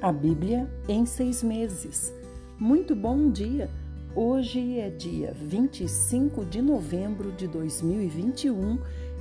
[0.00, 2.14] A Bíblia em seis meses.
[2.56, 3.68] Muito bom dia!
[4.14, 8.78] Hoje é dia 25 de novembro de 2021,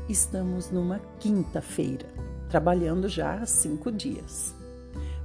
[0.07, 2.05] estamos numa quinta-feira,
[2.47, 4.53] trabalhando já há cinco dias.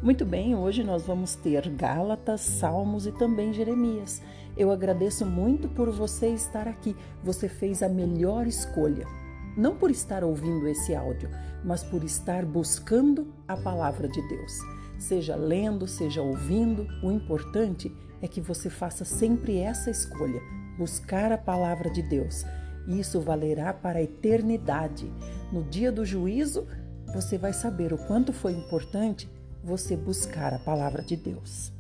[0.03, 4.23] Muito bem, hoje nós vamos ter Gálatas, Salmos e também Jeremias.
[4.57, 9.07] Eu agradeço muito por você estar aqui, você fez a melhor escolha.
[9.55, 11.29] Não por estar ouvindo esse áudio,
[11.63, 18.29] mas por estar buscando a palavra de Deus seja lendo, seja ouvindo, o importante é
[18.29, 20.41] que você faça sempre essa escolha,
[20.79, 22.45] buscar a palavra de Deus.
[22.87, 25.13] Isso valerá para a eternidade.
[25.53, 26.67] No dia do juízo,
[27.13, 29.29] você vai saber o quanto foi importante
[29.63, 31.73] você buscar a palavra de Deus.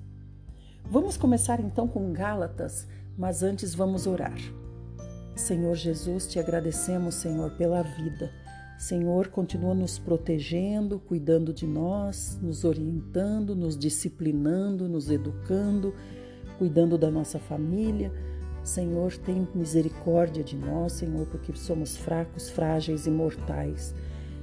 [0.84, 2.86] Vamos começar então com Gálatas,
[3.16, 4.38] mas antes vamos orar.
[5.34, 8.41] Senhor Jesus, te agradecemos, Senhor, pela vida
[8.82, 15.94] Senhor, continua nos protegendo, cuidando de nós, nos orientando, nos disciplinando, nos educando,
[16.58, 18.12] cuidando da nossa família.
[18.64, 23.94] Senhor, tem misericórdia de nós, Senhor, porque somos fracos, frágeis e mortais.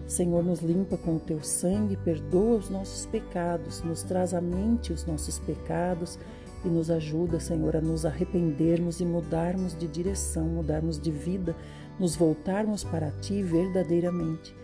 [0.08, 4.94] Senhor, nos limpa com o teu sangue, perdoa os nossos pecados, nos traz à mente
[4.94, 6.18] os nossos pecados
[6.64, 11.54] e nos ajuda, Senhor, a nos arrependermos e mudarmos de direção, mudarmos de vida
[12.00, 14.56] nos voltarmos para Ti verdadeiramente.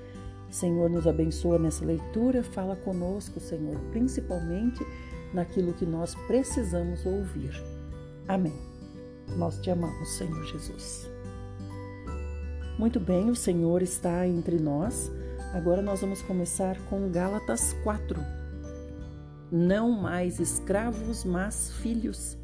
[0.49, 4.85] Senhor, nos abençoa nessa leitura, fala conosco, Senhor, principalmente
[5.33, 7.51] naquilo que nós precisamos ouvir.
[8.27, 8.53] Amém.
[9.37, 11.09] Nós te amamos, Senhor Jesus.
[12.77, 15.11] Muito bem, o Senhor está entre nós.
[15.53, 18.19] Agora nós vamos começar com Gálatas 4.
[19.51, 22.37] Não mais escravos, mas filhos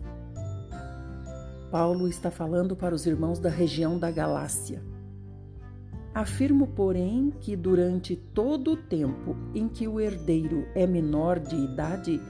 [1.71, 4.83] Paulo está falando para os irmãos da região da Galácia.
[6.13, 12.21] Afirmo, porém, que durante todo o tempo em que o herdeiro é menor de idade,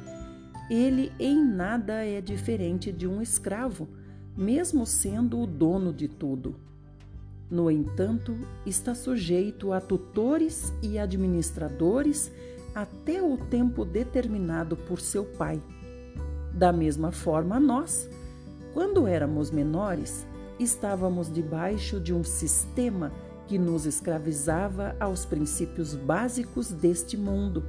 [0.70, 3.90] ele em nada é diferente de um escravo,
[4.38, 6.56] mesmo sendo o dono de tudo.
[7.50, 12.32] No entanto, está sujeito a tutores e administradores
[12.76, 15.60] até o tempo determinado por seu pai.
[16.54, 18.08] Da mesma forma, nós,
[18.74, 20.26] quando éramos menores,
[20.60, 23.12] estávamos debaixo de um sistema
[23.48, 27.66] que nos escravizava aos princípios básicos deste mundo.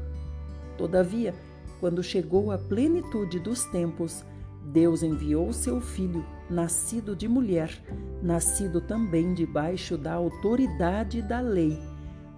[0.79, 1.35] Todavia,
[1.81, 4.25] quando chegou a plenitude dos tempos,
[4.65, 7.83] Deus enviou seu filho, nascido de mulher,
[8.23, 11.77] nascido também debaixo da autoridade da lei,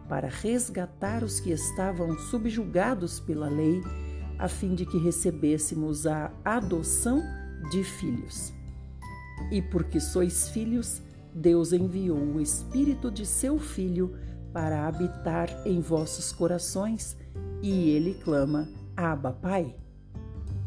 [0.08, 3.82] para resgatar os que estavam subjugados pela lei,
[4.38, 7.22] a fim de que recebêssemos a adoção
[7.70, 8.53] de filhos.
[9.50, 11.02] E porque sois filhos,
[11.34, 14.16] Deus enviou o Espírito de seu Filho
[14.52, 17.16] para habitar em vossos corações,
[17.60, 19.74] e ele clama: Abba, Pai.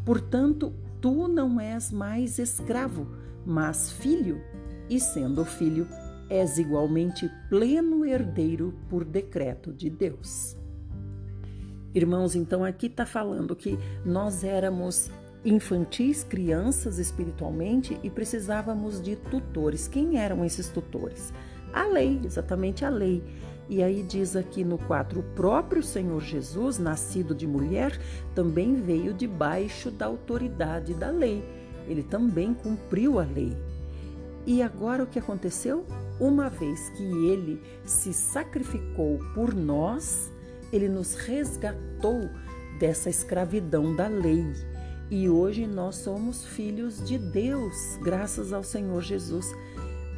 [0.06, 3.08] Portanto, tu não és mais escravo,
[3.46, 4.42] mas filho,
[4.90, 5.88] e sendo filho,
[6.30, 10.58] és igualmente pleno herdeiro por decreto de Deus.
[11.94, 15.10] Irmãos, então aqui está falando que nós éramos
[15.47, 19.88] infantis, crianças espiritualmente e precisávamos de tutores.
[19.88, 21.34] Quem eram esses tutores?
[21.74, 23.24] A lei, exatamente a lei.
[23.69, 27.97] E aí diz aqui no 4: o próprio Senhor Jesus, nascido de mulher,
[28.36, 31.44] também veio debaixo da autoridade da lei.
[31.88, 33.56] Ele também cumpriu a lei.
[34.46, 35.86] E agora o que aconteceu?
[36.19, 40.31] Uma vez que ele se sacrificou por nós,
[40.74, 42.30] ele nos resgatou
[42.80, 44.46] dessa escravidão da lei
[45.09, 49.53] e hoje nós somos filhos de Deus, graças ao Senhor Jesus.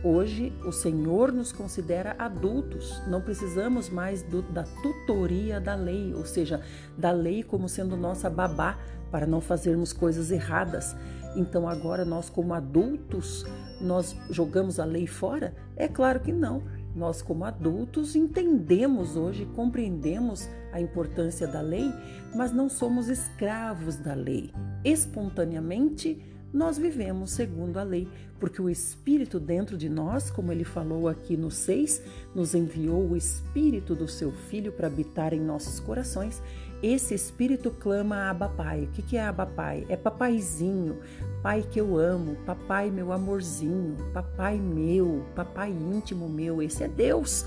[0.03, 6.25] Hoje o Senhor nos considera adultos, não precisamos mais do, da tutoria da lei, ou
[6.25, 6.61] seja,
[6.97, 8.79] da lei como sendo nossa babá
[9.11, 10.95] para não fazermos coisas erradas.
[11.35, 13.45] Então agora nós como adultos,
[13.79, 15.53] nós jogamos a lei fora?
[15.75, 16.63] É claro que não.
[16.95, 21.91] Nós, como adultos, entendemos hoje, compreendemos a importância da lei,
[22.35, 24.51] mas não somos escravos da lei.
[24.83, 26.21] Espontaneamente,
[26.51, 28.07] nós vivemos segundo a lei,
[28.39, 32.01] porque o Espírito dentro de nós, como ele falou aqui no 6,
[32.33, 36.41] nos enviou o Espírito do seu Filho para habitar em nossos corações.
[36.81, 38.85] Esse Espírito clama Abba Pai.
[38.85, 39.85] O que é Abba Pai?
[39.89, 40.97] É papaizinho,
[41.41, 46.61] pai que eu amo, papai meu amorzinho, papai meu, papai íntimo meu.
[46.61, 47.45] Esse é Deus.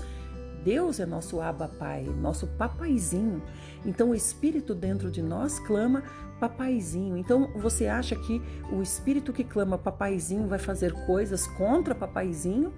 [0.63, 3.41] Deus é nosso Abba Pai, nosso papaizinho.
[3.85, 6.03] Então o Espírito dentro de nós clama
[6.39, 7.17] papaizinho.
[7.17, 8.41] Então você acha que
[8.71, 12.73] o espírito que clama papaizinho vai fazer coisas contra papaizinho?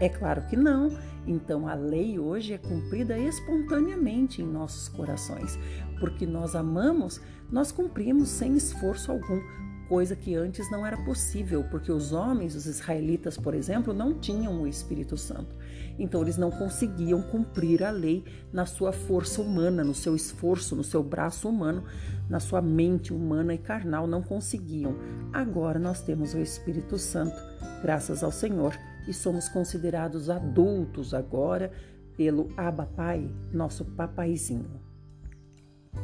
[0.00, 0.90] É claro que não.
[1.26, 5.58] Então a lei hoje é cumprida espontaneamente em nossos corações,
[6.00, 7.20] porque nós amamos,
[7.50, 9.40] nós cumprimos sem esforço algum,
[9.88, 14.62] coisa que antes não era possível, porque os homens, os israelitas, por exemplo, não tinham
[14.62, 15.54] o Espírito Santo.
[15.98, 20.82] Então eles não conseguiam cumprir a lei na sua força humana, no seu esforço, no
[20.82, 21.84] seu braço humano,
[22.28, 24.96] na sua mente humana e carnal, não conseguiam.
[25.32, 27.40] Agora nós temos o Espírito Santo,
[27.82, 28.76] graças ao Senhor,
[29.06, 31.70] e somos considerados adultos agora
[32.16, 34.80] pelo Abba Pai, nosso papaizinho.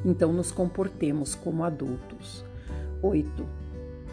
[0.05, 2.45] Então nos comportemos como adultos.
[3.03, 3.60] 8.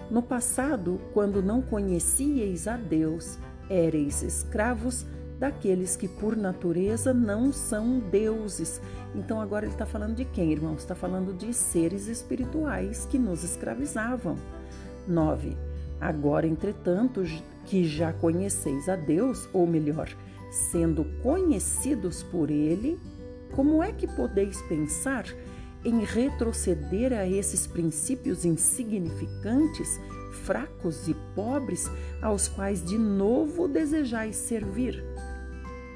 [0.09, 3.37] No passado, quando não conhecieis a Deus,
[3.69, 5.05] éreis escravos
[5.37, 8.81] daqueles que por natureza não são deuses.
[9.13, 10.79] Então agora ele está falando de quem, irmãos?
[10.79, 14.37] Está falando de seres espirituais que nos escravizavam.
[15.07, 15.57] 9.
[15.99, 17.23] Agora, entretanto,
[17.65, 20.09] que já conheceis a Deus, ou melhor,
[20.49, 22.99] sendo conhecidos por Ele,
[23.53, 25.25] como é que podeis pensar
[25.83, 29.99] em retroceder a esses princípios insignificantes,
[30.43, 31.89] fracos e pobres,
[32.21, 35.03] aos quais de novo desejais servir.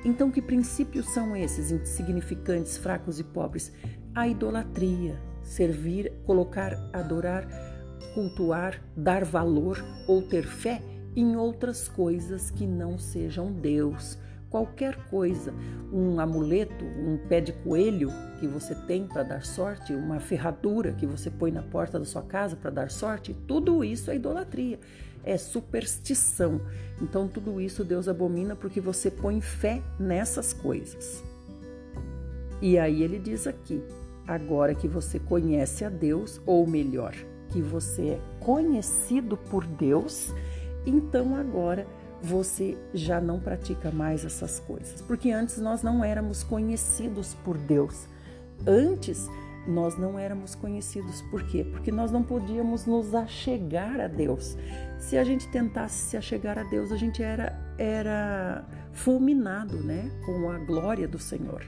[0.04, 3.72] Então, que princípios são esses insignificantes, fracos e pobres?
[4.16, 7.48] A idolatria, servir, colocar, adorar,
[8.13, 10.81] cultuar, dar valor ou ter fé
[11.16, 14.18] em outras coisas que não sejam Deus
[14.51, 15.53] qualquer coisa,
[15.92, 21.06] um amuleto, um pé de coelho que você tem para dar sorte, uma ferradura que
[21.07, 24.77] você põe na porta da sua casa para dar sorte, tudo isso é idolatria,
[25.24, 26.59] é superstição.
[27.01, 31.24] Então tudo isso Deus abomina porque você põe fé nessas coisas.
[32.62, 33.81] E aí ele diz aqui:
[34.27, 37.15] agora que você conhece a Deus, ou melhor,
[37.50, 40.33] que você é conhecido por Deus,
[40.86, 41.88] então agora
[42.21, 45.01] você já não pratica mais essas coisas.
[45.01, 48.07] Porque antes nós não éramos conhecidos por Deus.
[48.65, 49.27] Antes
[49.68, 51.63] nós não éramos conhecidos por quê?
[51.63, 54.57] Porque nós não podíamos nos achegar a Deus.
[55.00, 60.50] Se a gente tentasse se achegar a Deus, a gente era era fulminado, né, com
[60.51, 61.63] a glória do Senhor.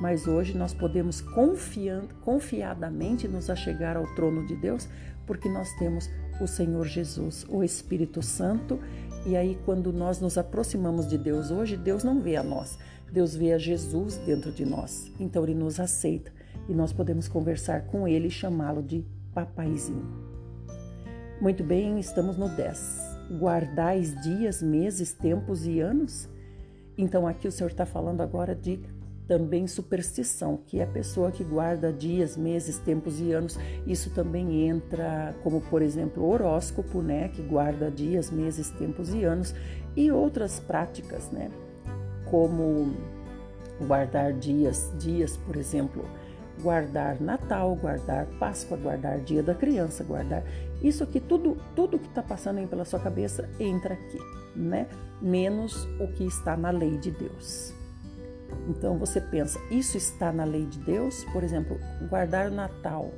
[0.00, 4.88] Mas hoje nós podemos confiando, confiadamente nos achegar ao trono de Deus,
[5.26, 6.08] porque nós temos
[6.40, 8.78] o Senhor Jesus, o Espírito Santo
[9.26, 12.78] e aí, quando nós nos aproximamos de Deus hoje, Deus não vê a nós,
[13.12, 15.12] Deus vê a Jesus dentro de nós.
[15.18, 16.32] Então, Ele nos aceita
[16.68, 19.04] e nós podemos conversar com Ele e chamá-lo de
[19.34, 20.06] papaizinho.
[21.40, 23.18] Muito bem, estamos no 10.
[23.38, 26.28] Guardais dias, meses, tempos e anos?
[26.96, 28.80] Então, aqui o Senhor está falando agora de
[29.28, 33.58] também superstição, que é a pessoa que guarda dias, meses, tempos e anos.
[33.86, 39.54] Isso também entra como, por exemplo, horóscopo, né, que guarda dias, meses, tempos e anos,
[39.94, 41.50] e outras práticas, né,
[42.24, 42.94] como
[43.86, 46.04] guardar dias, dias, por exemplo,
[46.62, 50.42] guardar Natal, guardar Páscoa, guardar Dia da Criança, guardar
[50.82, 54.18] isso aqui, tudo, tudo que está passando aí pela sua cabeça entra aqui,
[54.56, 54.88] né?
[55.20, 57.77] Menos o que está na lei de Deus.
[58.68, 61.24] Então você pensa, isso está na lei de Deus?
[61.32, 61.78] Por exemplo,
[62.08, 63.10] guardar o Natal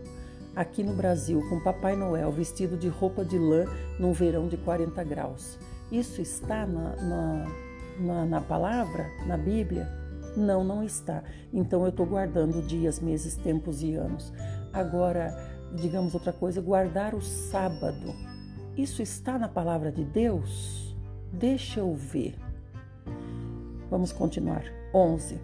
[0.54, 3.64] aqui no Brasil com Papai Noel vestido de roupa de lã
[3.98, 5.58] num verão de 40 graus.
[5.90, 7.46] Isso está na, na,
[7.98, 9.88] na, na palavra, na Bíblia?
[10.36, 11.22] Não, não está.
[11.52, 14.32] Então eu estou guardando dias, meses, tempos e anos.
[14.72, 15.34] Agora,
[15.74, 18.14] digamos outra coisa, guardar o sábado.
[18.76, 20.96] Isso está na palavra de Deus?
[21.32, 22.36] Deixa eu ver.
[23.90, 24.79] Vamos continuar.
[24.92, 25.38] 11.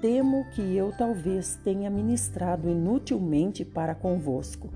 [0.00, 4.70] Temo que eu talvez tenha ministrado inutilmente para convosco.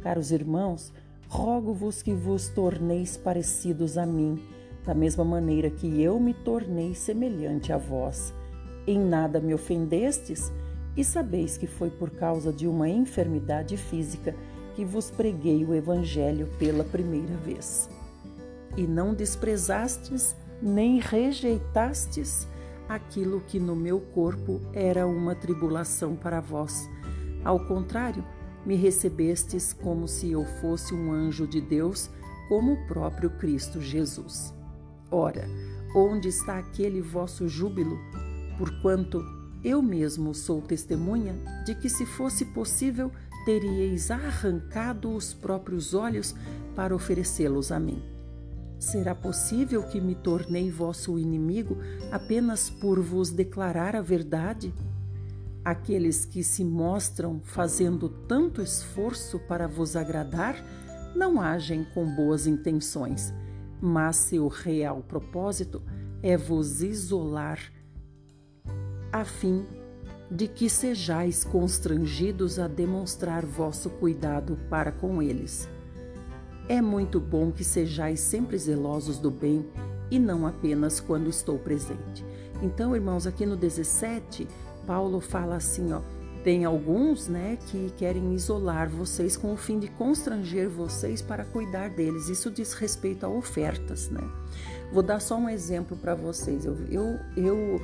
[0.00, 0.92] Caros irmãos,
[1.28, 4.42] rogo-vos que vos torneis parecidos a mim,
[4.84, 8.32] da mesma maneira que eu me tornei semelhante a vós.
[8.86, 10.50] Em nada me ofendestes,
[10.96, 14.34] e sabeis que foi por causa de uma enfermidade física
[14.74, 17.88] que vos preguei o Evangelho pela primeira vez.
[18.76, 22.48] E não desprezastes, nem rejeitastes
[22.94, 26.88] aquilo que no meu corpo era uma tribulação para vós.
[27.44, 28.24] Ao contrário,
[28.66, 32.10] me recebestes como se eu fosse um anjo de Deus,
[32.48, 34.52] como o próprio Cristo Jesus.
[35.10, 35.48] Ora,
[35.94, 37.98] onde está aquele vosso júbilo?
[38.58, 39.22] Porquanto
[39.62, 43.10] eu mesmo sou testemunha de que, se fosse possível,
[43.44, 46.34] teríeis arrancado os próprios olhos
[46.74, 48.02] para oferecê-los a mim.
[48.80, 51.76] Será possível que me tornei vosso inimigo
[52.10, 54.72] apenas por vos declarar a verdade?
[55.62, 60.56] Aqueles que se mostram fazendo tanto esforço para vos agradar
[61.14, 63.34] não agem com boas intenções,
[63.82, 65.82] mas seu real propósito
[66.22, 67.60] é vos isolar,
[69.12, 69.66] a fim
[70.30, 75.68] de que sejais constrangidos a demonstrar vosso cuidado para com eles.
[76.70, 79.66] É muito bom que sejais sempre zelosos do bem
[80.08, 82.24] e não apenas quando estou presente.
[82.62, 84.46] Então, irmãos, aqui no 17,
[84.86, 86.00] Paulo fala assim, ó,
[86.44, 91.90] tem alguns, né, que querem isolar vocês com o fim de constranger vocês para cuidar
[91.90, 92.28] deles.
[92.28, 94.22] Isso diz respeito a ofertas, né?
[94.92, 96.64] Vou dar só um exemplo para vocês.
[96.64, 97.82] Eu, eu, eu,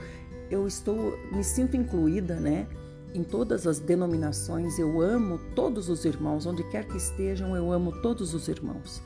[0.49, 2.69] eu estou, me sinto incluída, né?
[3.15, 7.93] Em todas as denominações, eu amo todos os irmãos, onde quer que estejam, eu amo
[8.03, 9.03] todos os irmãos.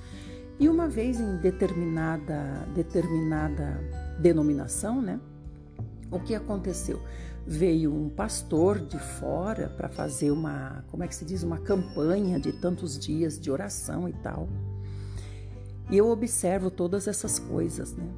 [0.59, 3.81] E uma vez em determinada, determinada
[4.19, 5.21] denominação, né?
[6.11, 7.01] O que aconteceu?
[7.47, 12.39] veio um pastor de fora para fazer uma, como é que se diz, uma campanha
[12.39, 14.49] de tantos dias de oração e tal.
[15.91, 18.09] E eu observo todas essas coisas, né?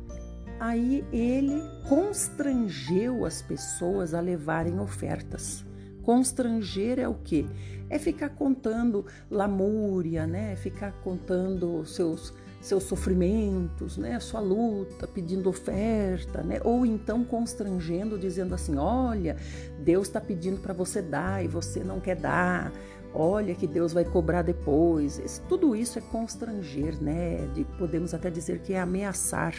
[0.61, 5.65] Aí ele constrangeu as pessoas a levarem ofertas.
[6.02, 7.47] Constranger é o quê?
[7.88, 10.52] É ficar contando lamúria, né?
[10.52, 12.32] É ficar contando seus
[12.62, 19.37] seus sofrimentos, né, sua luta, pedindo oferta, né, ou então constrangendo, dizendo assim: olha,
[19.80, 22.73] Deus está pedindo para você dar e você não quer dar.
[23.14, 25.18] Olha que Deus vai cobrar depois.
[25.18, 27.47] Esse, tudo isso é constranger, né?
[27.52, 29.54] De, podemos até dizer que é ameaçar.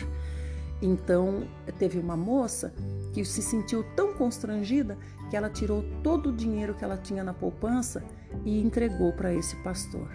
[0.81, 1.43] Então,
[1.77, 2.73] teve uma moça
[3.13, 4.97] que se sentiu tão constrangida
[5.33, 8.03] que ela tirou todo o dinheiro que ela tinha na poupança
[8.45, 10.07] e entregou para esse pastor.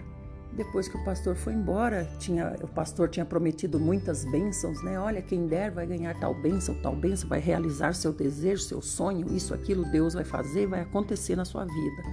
[0.53, 4.97] Depois que o pastor foi embora, tinha, o pastor tinha prometido muitas bênçãos, né?
[4.97, 9.27] Olha, quem der vai ganhar tal bênção, tal bênção, vai realizar seu desejo, seu sonho,
[9.35, 12.03] isso, aquilo, Deus vai fazer, vai acontecer na sua vida.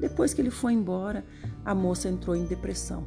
[0.00, 1.22] Depois que ele foi embora,
[1.66, 3.06] a moça entrou em depressão,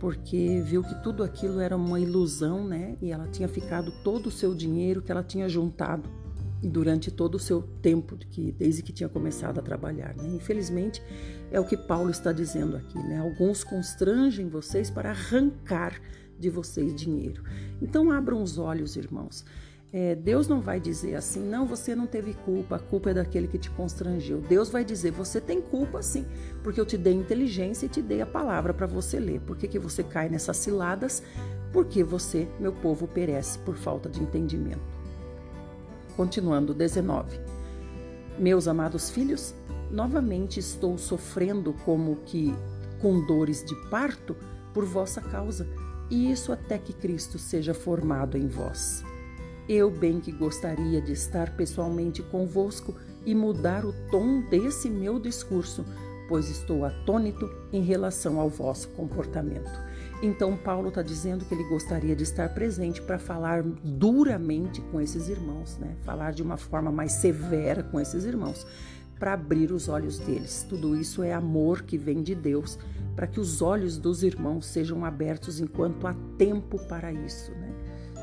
[0.00, 2.96] porque viu que tudo aquilo era uma ilusão, né?
[3.00, 6.21] E ela tinha ficado todo o seu dinheiro que ela tinha juntado
[6.62, 10.14] durante todo o seu tempo, que, desde que tinha começado a trabalhar.
[10.16, 10.28] Né?
[10.28, 11.02] Infelizmente,
[11.50, 12.98] é o que Paulo está dizendo aqui.
[12.98, 13.18] Né?
[13.18, 16.00] Alguns constrangem vocês para arrancar
[16.38, 17.42] de vocês dinheiro.
[17.80, 19.44] Então, abram os olhos, irmãos.
[19.94, 23.46] É, Deus não vai dizer assim, não, você não teve culpa, a culpa é daquele
[23.46, 24.40] que te constrangeu.
[24.40, 26.24] Deus vai dizer, você tem culpa sim,
[26.62, 29.40] porque eu te dei inteligência e te dei a palavra para você ler.
[29.40, 31.22] Por que, que você cai nessas ciladas?
[31.74, 35.01] Porque você, meu povo, perece por falta de entendimento.
[36.22, 37.36] Continuando, 19.
[38.38, 39.52] Meus amados filhos,
[39.90, 42.54] novamente estou sofrendo como que
[43.00, 44.36] com dores de parto
[44.72, 45.66] por vossa causa,
[46.08, 49.02] e isso até que Cristo seja formado em vós.
[49.68, 52.94] Eu bem que gostaria de estar pessoalmente convosco
[53.26, 55.84] e mudar o tom desse meu discurso,
[56.28, 59.91] pois estou atônito em relação ao vosso comportamento.
[60.22, 65.28] Então, Paulo está dizendo que ele gostaria de estar presente para falar duramente com esses
[65.28, 65.96] irmãos, né?
[66.04, 68.64] falar de uma forma mais severa com esses irmãos,
[69.18, 70.64] para abrir os olhos deles.
[70.68, 72.78] Tudo isso é amor que vem de Deus,
[73.16, 77.50] para que os olhos dos irmãos sejam abertos enquanto há tempo para isso.
[77.50, 77.74] Né?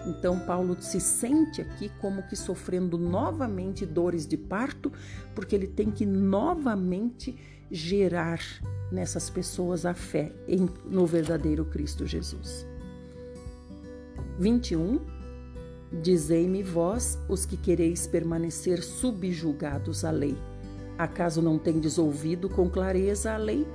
[0.07, 4.89] Então, Paulo se sente aqui como que sofrendo novamente dores de parto,
[5.35, 7.37] porque ele tem que novamente
[7.71, 8.39] gerar
[8.91, 12.65] nessas pessoas a fé em, no verdadeiro Cristo Jesus.
[14.39, 14.99] 21.
[16.01, 20.37] Dizei-me vós, os que quereis permanecer subjugados à lei.
[20.97, 23.65] Acaso não tendes ouvido com clareza a lei?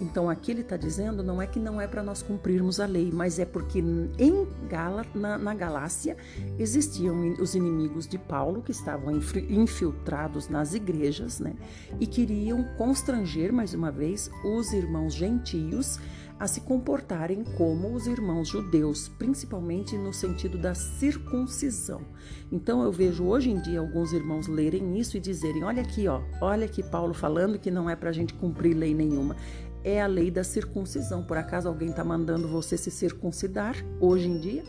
[0.00, 3.10] Então aqui ele está dizendo não é que não é para nós cumprirmos a lei,
[3.12, 6.16] mas é porque em Gala, na, na Galácia
[6.58, 9.12] existiam os inimigos de Paulo que estavam
[9.48, 11.54] infiltrados nas igrejas, né?
[12.00, 15.98] E queriam constranger mais uma vez os irmãos gentios
[16.38, 22.02] a se comportarem como os irmãos judeus, principalmente no sentido da circuncisão.
[22.50, 26.20] Então eu vejo hoje em dia alguns irmãos lerem isso e dizerem: olha aqui, ó,
[26.40, 29.36] olha aqui Paulo falando que não é para a gente cumprir lei nenhuma
[29.84, 31.22] é a lei da circuncisão.
[31.22, 34.64] Por acaso alguém está mandando você se circuncidar hoje em dia?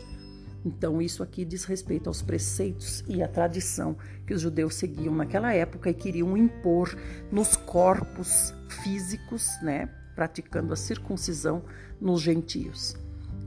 [0.64, 3.96] Então, isso aqui diz respeito aos preceitos e à tradição
[4.26, 6.96] que os judeus seguiam naquela época e queriam impor
[7.30, 11.62] nos corpos físicos, né, praticando a circuncisão
[12.00, 12.96] nos gentios.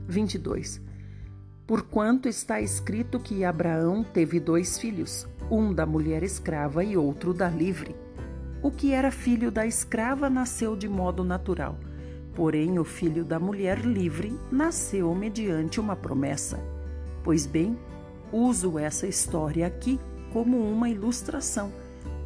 [0.08, 0.80] 22.
[1.66, 7.48] Porquanto está escrito que Abraão teve dois filhos, um da mulher escrava e outro da
[7.48, 7.94] livre.
[8.62, 11.78] O que era filho da escrava nasceu de modo natural,
[12.34, 16.58] porém o filho da mulher livre nasceu mediante uma promessa.
[17.24, 17.78] Pois bem,
[18.30, 19.98] uso essa história aqui
[20.30, 21.72] como uma ilustração,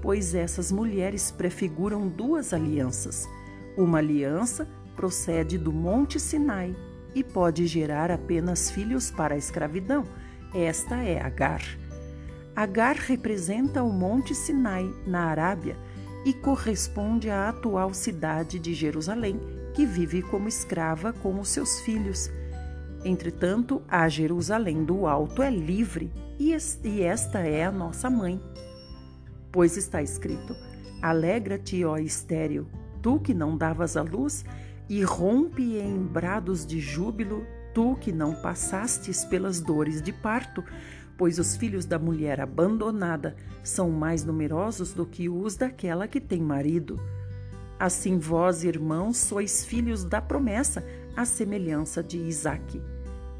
[0.03, 3.29] pois essas mulheres prefiguram duas alianças.
[3.76, 6.75] Uma aliança procede do Monte Sinai
[7.14, 10.05] e pode gerar apenas filhos para a escravidão,
[10.53, 11.62] Esta é Agar.
[12.55, 15.76] Agar representa o Monte Sinai, na Arábia,
[16.25, 19.40] e corresponde à atual cidade de Jerusalém,
[19.75, 22.31] que vive como escrava com os seus filhos.
[23.04, 26.52] Entretanto, a Jerusalém do Alto é livre e
[27.02, 28.40] esta é a nossa mãe.
[29.52, 30.57] Pois está escrito:
[31.02, 32.66] Alegra-te, ó estéril,
[33.02, 34.45] tu que não davas a luz,
[34.88, 40.64] e rompe em brados de júbilo, tu que não passastes pelas dores de parto,
[41.16, 46.40] pois os filhos da mulher abandonada são mais numerosos do que os daquela que tem
[46.40, 47.00] marido.
[47.78, 50.85] Assim vós, irmãos, sois filhos da promessa,
[51.16, 52.80] à semelhança de Isaque.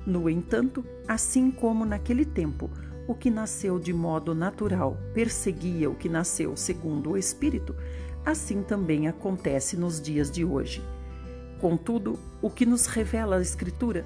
[0.07, 2.71] No entanto, assim como naquele tempo,
[3.07, 7.75] o que nasceu de modo natural perseguia o que nasceu segundo o Espírito,
[8.25, 10.83] assim também acontece nos dias de hoje.
[11.61, 14.05] Contudo, o que nos revela a Escritura?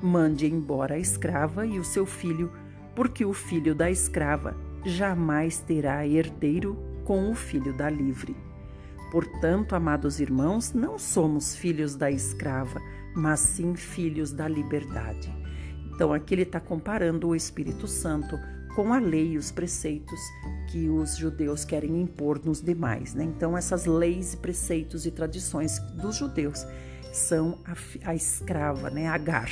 [0.00, 2.50] Mande embora a escrava e o seu filho,
[2.94, 8.36] porque o filho da escrava jamais terá herdeiro com o filho da livre.
[9.10, 12.80] Portanto, amados irmãos, não somos filhos da escrava,
[13.14, 15.30] mas sim filhos da liberdade.
[15.94, 18.38] Então, aqui ele está comparando o Espírito Santo
[18.74, 20.18] com a lei e os preceitos
[20.70, 23.14] que os judeus querem impor nos demais.
[23.14, 23.24] Né?
[23.24, 26.66] Então, essas leis, preceitos e tradições dos judeus
[27.12, 29.06] são a, a escrava, né?
[29.06, 29.50] Agar,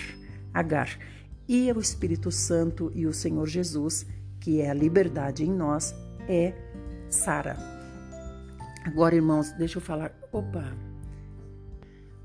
[0.52, 0.98] Agar.
[1.52, 4.06] E o Espírito Santo e o Senhor Jesus,
[4.38, 5.92] que é a liberdade em nós,
[6.28, 6.54] é
[7.08, 7.56] Sara.
[8.84, 10.16] Agora, irmãos, deixa eu falar.
[10.30, 10.72] Opa!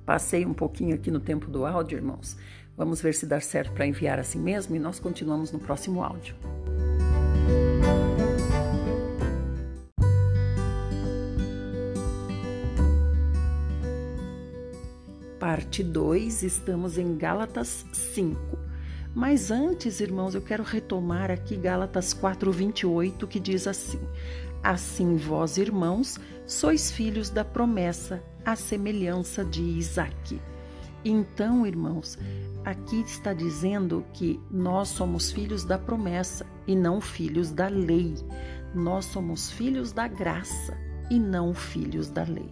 [0.05, 2.37] Passei um pouquinho aqui no tempo do áudio, irmãos.
[2.77, 6.35] Vamos ver se dá certo para enviar assim mesmo e nós continuamos no próximo áudio.
[15.39, 18.54] Parte 2, estamos em Gálatas 5.
[19.15, 24.01] Mas antes, irmãos, eu quero retomar aqui Gálatas 4:28, que diz assim:
[24.61, 30.41] Assim vós, irmãos, sois filhos da promessa, à semelhança de Isaque.
[31.05, 32.19] Então, irmãos,
[32.65, 38.15] aqui está dizendo que nós somos filhos da promessa e não filhos da lei.
[38.73, 40.77] Nós somos filhos da graça
[41.09, 42.51] e não filhos da lei.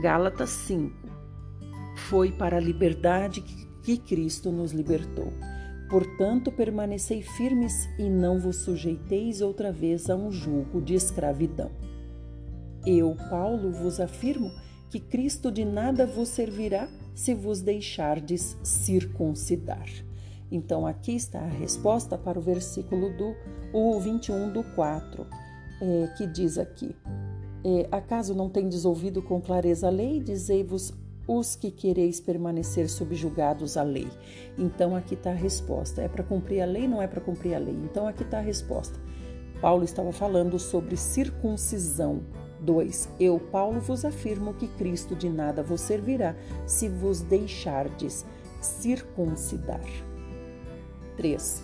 [0.00, 0.94] Gálatas 5.
[1.96, 3.57] Foi para a liberdade que
[3.96, 5.32] Cristo nos libertou.
[5.88, 11.70] Portanto, permanecei firmes e não vos sujeiteis outra vez a um jugo de escravidão.
[12.84, 14.50] Eu, Paulo, vos afirmo
[14.90, 19.88] que Cristo de nada vos servirá se vos deixardes circuncidar.
[20.50, 23.34] Então, aqui está a resposta para o versículo do
[23.72, 25.26] o 21 do 4,
[25.80, 26.94] é, que diz aqui:
[27.64, 30.20] é, Acaso não tendes ouvido com clareza a lei?
[30.20, 30.92] Dizei-vos
[31.28, 34.08] os que quereis permanecer subjugados à lei.
[34.56, 37.58] Então, aqui está a resposta: é para cumprir a lei, não é para cumprir a
[37.58, 37.76] lei.
[37.84, 38.98] Então, aqui está a resposta.
[39.60, 42.22] Paulo estava falando sobre circuncisão,
[42.60, 43.08] 2.
[43.20, 46.34] Eu, Paulo, vos afirmo que Cristo de nada vos servirá
[46.66, 48.24] se vos deixardes
[48.60, 49.84] circuncidar.
[51.16, 51.62] 3.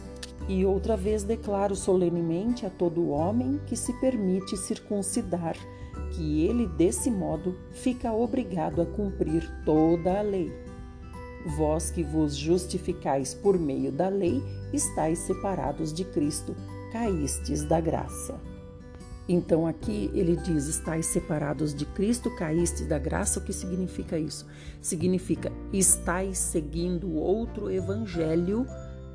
[0.48, 5.56] E outra vez declaro solenemente a todo homem que se permite circuncidar,
[6.14, 10.52] que ele, desse modo, fica obrigado a cumprir toda a lei.
[11.56, 16.56] Vós que vos justificais por meio da lei, estáis separados de Cristo,
[16.90, 18.40] caístes da graça.
[19.28, 23.40] Então aqui ele diz: estáis separados de Cristo, caíste da graça.
[23.40, 24.46] O que significa isso?
[24.80, 28.66] Significa estáis seguindo outro evangelho,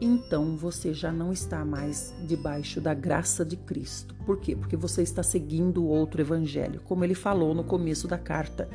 [0.01, 4.15] então você já não está mais debaixo da graça de Cristo.
[4.25, 4.55] Por quê?
[4.55, 8.69] Porque você está seguindo outro evangelho, como ele falou no começo da carta.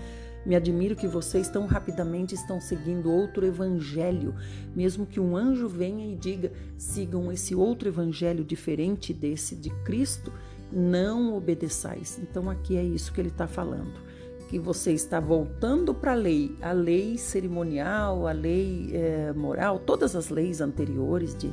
[0.44, 4.34] Me admiro que vocês tão rapidamente estão seguindo outro evangelho,
[4.76, 10.30] mesmo que um anjo venha e diga: sigam esse outro evangelho diferente desse de Cristo
[10.70, 12.18] não obedeçais.
[12.22, 13.92] Então aqui é isso que ele está falando,
[14.54, 20.14] que você está voltando para a lei, a lei cerimonial, a lei é, moral, todas
[20.14, 21.52] as leis anteriores de,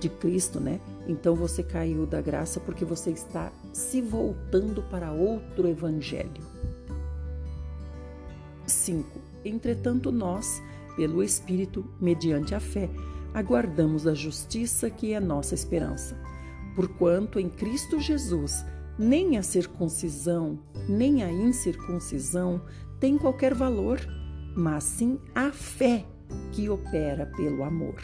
[0.00, 0.80] de Cristo, né?
[1.06, 6.42] Então você caiu da graça porque você está se voltando para outro evangelho.
[8.66, 9.08] 5.
[9.44, 10.60] Entretanto, nós,
[10.96, 12.90] pelo Espírito, mediante a fé,
[13.32, 16.16] aguardamos a justiça que é nossa esperança
[16.74, 18.64] porquanto em Cristo Jesus
[18.98, 22.62] nem a circuncisão, nem a incircuncisão
[23.00, 24.00] tem qualquer valor,
[24.56, 26.04] mas sim a fé
[26.52, 28.00] que opera pelo amor.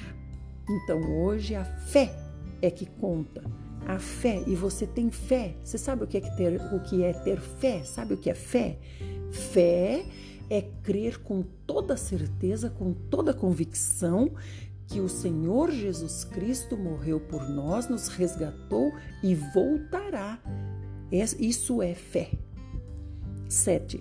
[0.69, 2.15] Então hoje a fé
[2.61, 3.43] é que conta.
[3.87, 5.57] A fé, e você tem fé.
[5.65, 7.83] Você sabe o que é ter, o que é ter fé?
[7.83, 8.79] Sabe o que é fé?
[9.31, 10.05] Fé
[10.51, 14.33] é crer com toda certeza, com toda convicção
[14.87, 20.39] que o Senhor Jesus Cristo morreu por nós, nos resgatou e voltará.
[21.13, 22.31] Isso é fé.
[23.49, 24.01] 7.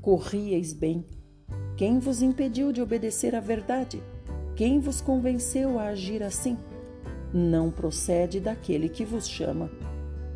[0.00, 1.04] Corrieis bem.
[1.76, 4.02] Quem vos impediu de obedecer à verdade?
[4.56, 6.58] Quem vos convenceu a agir assim?
[7.32, 9.70] Não procede daquele que vos chama.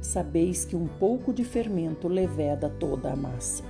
[0.01, 3.65] Sabeis que um pouco de fermento leveda toda a massa.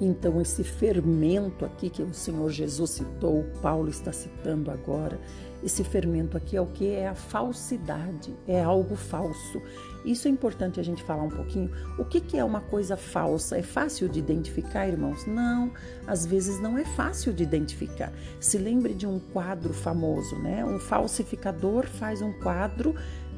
[0.00, 5.20] Então, esse fermento aqui que o Senhor Jesus citou, Paulo está citando agora,
[5.62, 6.88] esse fermento aqui é o que?
[6.88, 9.62] É a falsidade, é algo falso.
[10.04, 11.70] Isso é importante a gente falar um pouquinho.
[11.98, 13.56] O que, que é uma coisa falsa?
[13.56, 15.26] É fácil de identificar, irmãos?
[15.26, 15.72] Não,
[16.06, 18.12] às vezes não é fácil de identificar.
[18.40, 20.64] Se lembre de um quadro famoso, né?
[20.64, 22.94] Um falsificador faz um quadro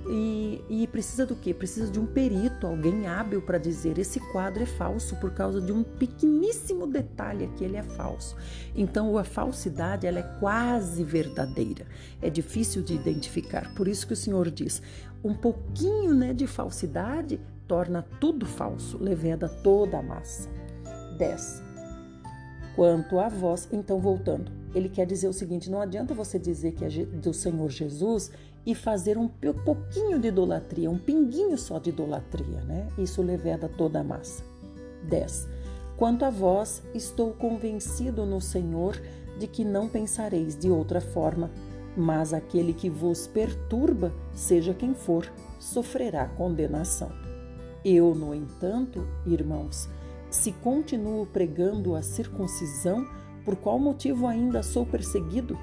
[0.06, 1.54] e, e, precisa do quê?
[1.54, 5.72] Precisa de um perito, alguém hábil para dizer esse quadro é falso por causa de
[5.72, 8.36] um pequeníssimo detalhe que ele é falso.
[8.76, 11.86] Então a falsidade ela é quase verdadeira,
[12.20, 13.72] é difícil de identificar.
[13.74, 14.82] Por isso que o Senhor diz,
[15.24, 20.50] um pouquinho né, de falsidade torna tudo falso, leveda toda a massa.
[21.16, 21.62] 10.
[22.76, 26.84] Quanto a vós, então voltando, ele quer dizer o seguinte: não adianta você dizer que
[26.84, 28.30] é do Senhor Jesus
[28.66, 29.28] e fazer um
[29.64, 32.88] pouquinho de idolatria, um pinguinho só de idolatria, né?
[32.98, 34.42] Isso leveda toda a massa.
[35.08, 35.48] 10.
[35.96, 39.00] Quanto a vós, estou convencido no Senhor
[39.38, 41.50] de que não pensareis de outra forma,
[41.96, 47.10] mas aquele que vos perturba, seja quem for, sofrerá condenação.
[47.84, 49.88] Eu, no entanto, irmãos,
[50.30, 53.06] se continuo pregando a circuncisão,
[53.44, 55.58] por qual motivo ainda sou perseguido?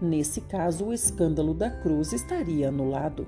[0.00, 3.26] Nesse caso, o escândalo da cruz estaria anulado.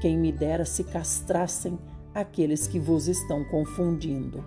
[0.00, 1.78] Quem me dera se castrassem
[2.12, 4.44] aqueles que vos estão confundindo.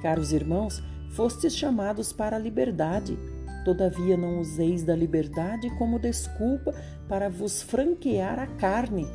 [0.00, 3.18] Caros irmãos, fostes chamados para a liberdade.
[3.64, 6.74] Todavia, não useis da liberdade como desculpa
[7.08, 9.06] para vos franquear a carne.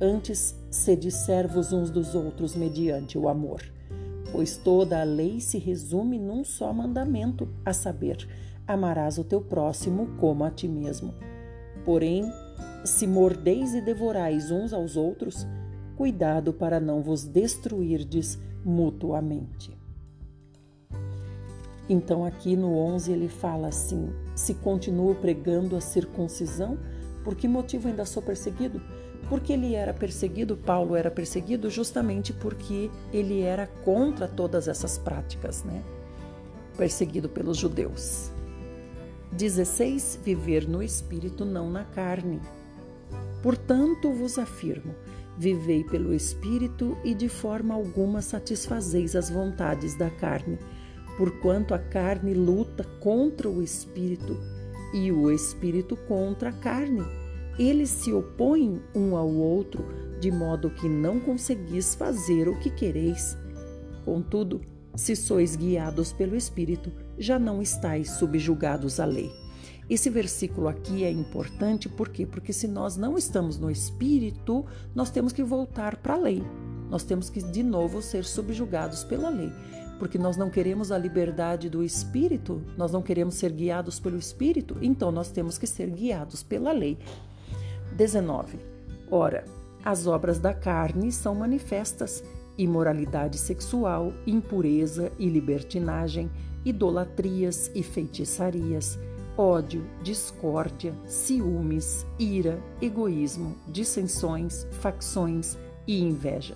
[0.00, 3.62] Antes, sede servos uns dos outros mediante o amor.
[4.32, 8.26] Pois toda a lei se resume num só mandamento, a saber,
[8.66, 11.14] amarás o teu próximo como a ti mesmo.
[11.84, 12.24] Porém,
[12.84, 15.46] se mordeis e devorais uns aos outros,
[15.96, 19.81] cuidado para não vos destruirdes mutuamente.
[21.88, 26.78] Então, aqui no 11 ele fala assim: se continuo pregando a circuncisão,
[27.24, 28.80] por que motivo ainda sou perseguido?
[29.28, 35.64] Porque ele era perseguido, Paulo era perseguido justamente porque ele era contra todas essas práticas,
[35.64, 35.82] né?
[36.76, 38.30] Perseguido pelos judeus.
[39.32, 40.20] 16.
[40.22, 42.40] Viver no espírito, não na carne.
[43.42, 44.94] Portanto, vos afirmo:
[45.38, 50.58] vivei pelo espírito e de forma alguma satisfazeis as vontades da carne,
[51.22, 54.36] porquanto a carne luta contra o espírito
[54.92, 57.00] e o espírito contra a carne.
[57.56, 59.84] Eles se opõem um ao outro,
[60.18, 63.38] de modo que não conseguis fazer o que quereis.
[64.04, 64.62] Contudo,
[64.96, 69.30] se sois guiados pelo Espírito, já não estáis subjugados à lei.
[69.88, 72.26] Esse versículo aqui é importante por quê?
[72.26, 76.42] Porque se nós não estamos no Espírito, nós temos que voltar para a lei.
[76.90, 79.52] Nós temos que de novo ser subjugados pela lei.
[79.98, 84.76] Porque nós não queremos a liberdade do Espírito, nós não queremos ser guiados pelo Espírito,
[84.82, 86.98] então nós temos que ser guiados pela lei.
[87.96, 88.58] 19.
[89.10, 89.44] Ora,
[89.84, 92.24] as obras da carne são manifestas
[92.56, 96.30] imoralidade sexual, impureza e libertinagem,
[96.64, 98.98] idolatrias e feitiçarias,
[99.36, 106.54] ódio, discórdia, ciúmes, ira, egoísmo, dissensões, facções e inveja,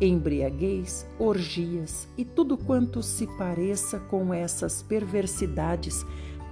[0.00, 6.04] embriaguez, orgias e tudo quanto se pareça com essas perversidades,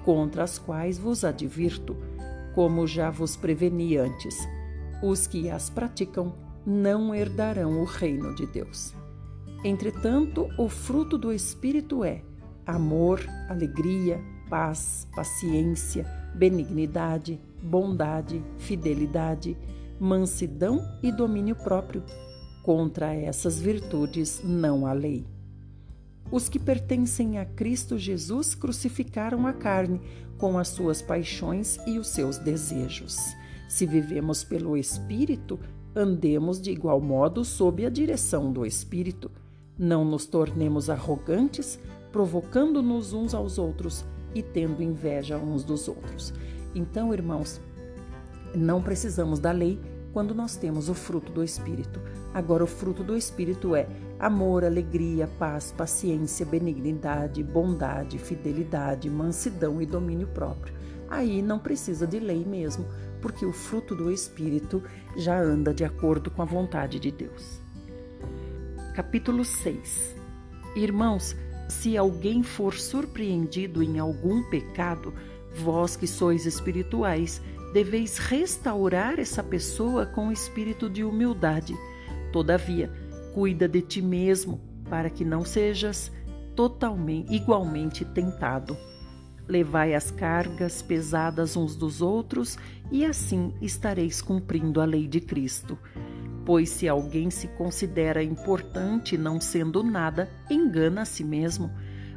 [0.04, 1.96] contra as quais vos advirto,
[2.54, 4.36] como já vos preveni antes.
[5.02, 6.34] Os que as praticam
[6.66, 8.94] não herdarão o reino de Deus.
[9.64, 12.22] Entretanto, o fruto do Espírito é
[12.66, 19.56] amor, alegria, paz, paciência, benignidade, bondade, fidelidade,
[19.98, 22.02] mansidão e domínio próprio.
[22.62, 25.26] Contra essas virtudes não há lei.
[26.30, 30.00] Os que pertencem a Cristo Jesus crucificaram a carne
[30.38, 33.16] com as suas paixões e os seus desejos.
[33.68, 35.58] Se vivemos pelo Espírito,
[35.94, 39.30] andemos de igual modo sob a direção do Espírito.
[39.76, 41.78] Não nos tornemos arrogantes,
[42.12, 46.32] provocando-nos uns aos outros e tendo inveja uns dos outros.
[46.74, 47.60] Então, irmãos,
[48.54, 49.80] não precisamos da lei
[50.12, 52.00] quando nós temos o fruto do Espírito.
[52.34, 53.86] Agora, o fruto do Espírito é
[54.18, 60.74] amor, alegria, paz, paciência, benignidade, bondade, fidelidade, mansidão e domínio próprio.
[61.08, 62.86] aí não precisa de lei mesmo,
[63.20, 64.82] porque o fruto do Espírito
[65.16, 67.60] já anda de acordo com a vontade de Deus.
[68.94, 70.14] Capítulo 6
[70.76, 71.34] Irmãos,
[71.68, 75.12] se alguém for surpreendido em algum pecado,
[75.54, 81.74] vós que sois espirituais, deveis restaurar essa pessoa com espírito de humildade.
[82.32, 82.90] Todavia,
[83.32, 86.10] cuida de ti mesmo, para que não sejas
[86.56, 88.76] totalmente igualmente tentado.
[89.46, 92.58] Levai as cargas pesadas uns dos outros,
[92.90, 95.78] e assim estareis cumprindo a lei de Cristo.
[96.44, 101.70] Pois se alguém se considera importante não sendo nada, engana a si mesmo.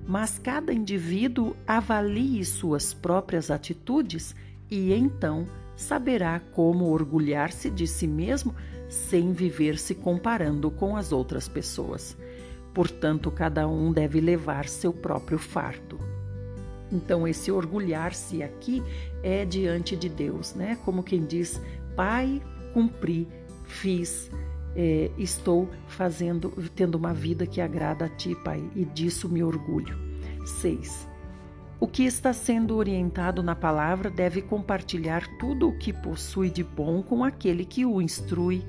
[0.05, 4.35] Mas cada indivíduo avalie suas próprias atitudes
[4.73, 8.55] e então saberá como orgulhar-se de si mesmo
[8.89, 12.17] sem viver se comparando com as outras pessoas.
[12.73, 15.99] Portanto, cada um deve levar seu próprio fardo.
[16.91, 18.81] Então, esse orgulhar-se aqui
[19.21, 20.75] é diante de Deus, né?
[20.83, 21.61] Como quem diz,
[21.95, 22.41] Pai,
[22.73, 23.27] cumpri,
[23.65, 24.31] fiz,
[24.75, 29.95] é, estou fazendo, tendo uma vida que agrada a Ti, Pai, e disso me orgulho.
[30.45, 31.12] 6.
[31.83, 37.03] O que está sendo orientado na palavra deve compartilhar tudo o que possui de bom
[37.03, 38.63] com aquele que o instrui.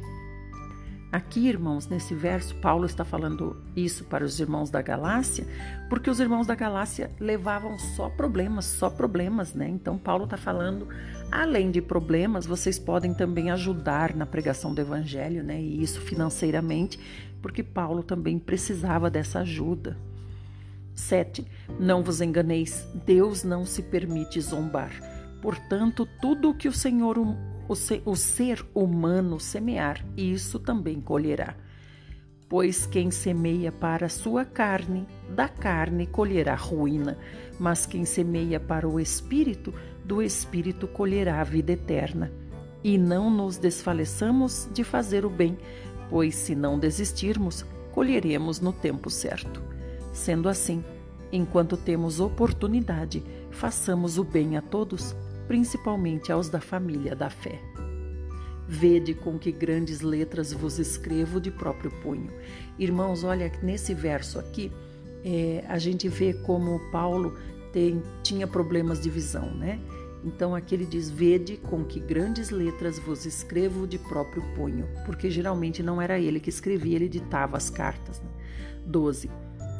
[1.12, 5.46] Aqui, irmãos, nesse verso, Paulo está falando isso para os irmãos da Galácia,
[5.88, 9.68] porque os irmãos da Galácia levavam só problemas, só problemas, né?
[9.68, 10.88] Então, Paulo está falando,
[11.31, 15.62] além de problemas, vocês podem também ajudar na pregação do evangelho, né?
[15.62, 16.98] E isso financeiramente,
[17.40, 19.96] porque Paulo também precisava dessa ajuda.
[20.94, 21.46] 7.
[21.78, 24.92] Não vos enganeis, Deus não se permite zombar.
[25.42, 27.37] Portanto, tudo o que o Senhor, o,
[27.68, 31.54] o ser humano semear, isso também colherá.
[32.48, 37.18] Pois quem semeia para a sua carne, da carne colherá ruína,
[37.59, 42.30] mas quem semeia para o espírito, do espírito colherá a vida eterna.
[42.83, 45.59] E não nos desfaleçamos de fazer o bem,
[46.11, 49.73] pois se não desistirmos, colheremos no tempo certo.
[50.14, 50.85] Sendo assim,
[51.33, 55.14] enquanto temos oportunidade, façamos o bem a todos,
[55.48, 57.61] principalmente aos da família da fé.
[58.66, 62.33] Vede com que grandes letras vos escrevo de próprio punho.
[62.79, 64.70] Irmãos, olha, nesse verso aqui,
[65.24, 67.37] é, a gente vê como Paulo
[67.72, 69.81] tem, tinha problemas de visão, né?
[70.24, 75.29] Então aqui ele diz: Vede com que grandes letras vos escrevo de próprio punho, porque
[75.29, 78.22] geralmente não era ele que escrevia, ele ditava as cartas.
[78.22, 78.29] Né?
[78.87, 79.31] 12.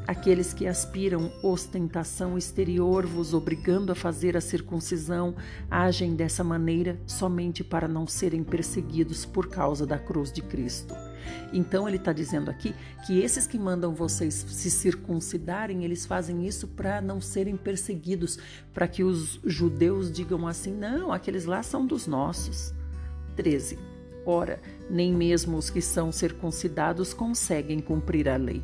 [0.07, 5.35] Aqueles que aspiram ostentação exterior, vos obrigando a fazer a circuncisão,
[5.71, 10.95] agem dessa maneira somente para não serem perseguidos por causa da cruz de Cristo.
[11.55, 12.75] Então ele está dizendo aqui
[13.07, 18.39] que esses que mandam vocês se circuncidarem, eles fazem isso para não serem perseguidos,
[18.75, 22.75] para que os judeus digam assim: não, aqueles lá são dos nossos.
[23.37, 23.79] 13.
[24.27, 28.63] Ora, nem mesmo os que são circuncidados conseguem cumprir a lei.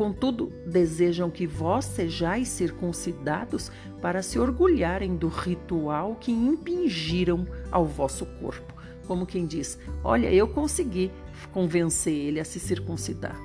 [0.00, 8.24] Contudo, desejam que vós sejais circuncidados para se orgulharem do ritual que impingiram ao vosso
[8.24, 8.72] corpo.
[9.06, 11.12] Como quem diz: Olha, eu consegui
[11.52, 13.38] convencer ele a se circuncidar.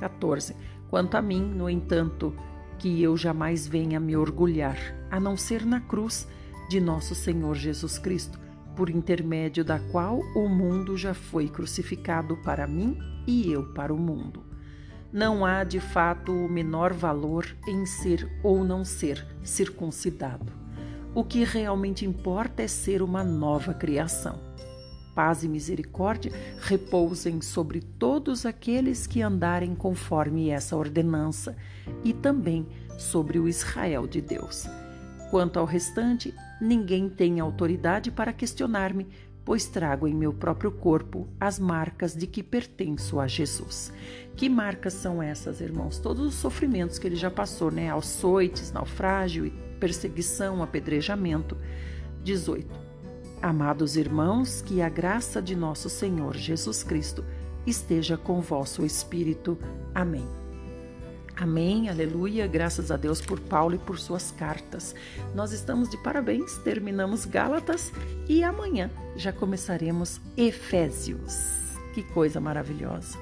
[0.00, 0.56] 14.
[0.90, 2.34] Quanto a mim, no entanto,
[2.76, 4.76] que eu jamais venha me orgulhar,
[5.12, 6.26] a não ser na cruz
[6.68, 8.36] de nosso Senhor Jesus Cristo
[8.74, 13.96] por intermédio da qual o mundo já foi crucificado para mim e eu para o
[13.96, 14.43] mundo.
[15.14, 20.52] Não há de fato o menor valor em ser ou não ser circuncidado.
[21.14, 24.40] O que realmente importa é ser uma nova criação.
[25.14, 31.56] Paz e misericórdia repousem sobre todos aqueles que andarem conforme essa ordenança
[32.02, 32.66] e também
[32.98, 34.66] sobre o Israel de Deus.
[35.30, 39.06] Quanto ao restante, ninguém tem autoridade para questionar-me,
[39.44, 43.92] pois trago em meu próprio corpo as marcas de que pertenço a Jesus.
[44.36, 45.98] Que marcas são essas, irmãos?
[45.98, 47.94] Todos os sofrimentos que ele já passou, né?
[47.94, 51.56] Açoites, naufrágio, perseguição, apedrejamento.
[52.22, 52.66] 18.
[53.40, 57.24] Amados irmãos, que a graça de nosso Senhor Jesus Cristo
[57.66, 59.58] esteja com vosso espírito.
[59.94, 60.26] Amém.
[61.36, 64.94] Amém, aleluia, graças a Deus por Paulo e por suas cartas.
[65.34, 67.92] Nós estamos de parabéns, terminamos Gálatas
[68.28, 71.36] e amanhã já começaremos Efésios.
[71.92, 73.18] Que coisa maravilhosa.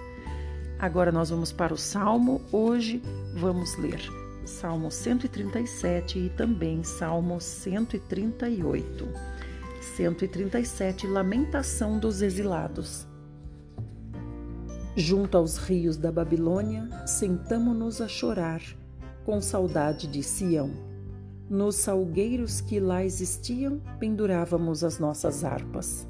[0.82, 3.00] Agora nós vamos para o Salmo, hoje
[3.36, 4.00] vamos ler
[4.44, 9.08] Salmo 137 e também Salmo 138.
[9.96, 13.06] 137, Lamentação dos Exilados.
[14.96, 18.60] Junto aos rios da Babilônia, sentamo-nos a chorar,
[19.24, 20.72] com saudade de Sião.
[21.48, 26.08] Nos salgueiros que lá existiam, pendurávamos as nossas harpas,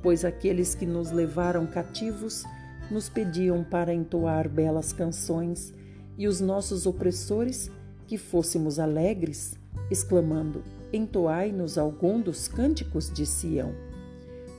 [0.00, 2.44] pois aqueles que nos levaram cativos
[2.90, 5.72] nos pediam para entoar belas canções,
[6.18, 7.70] e os nossos opressores
[8.06, 9.58] que fôssemos alegres,
[9.90, 13.72] exclamando: Entoai-nos algum dos cânticos de Sião.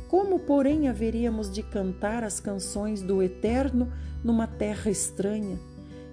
[0.08, 3.92] Como, porém, haveríamos de cantar as canções do Eterno
[4.24, 5.58] numa terra estranha?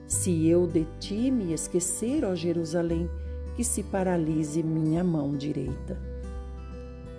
[0.06, 3.08] Se eu de ti me esquecer, ó Jerusalém,
[3.54, 5.98] que se paralise minha mão direita.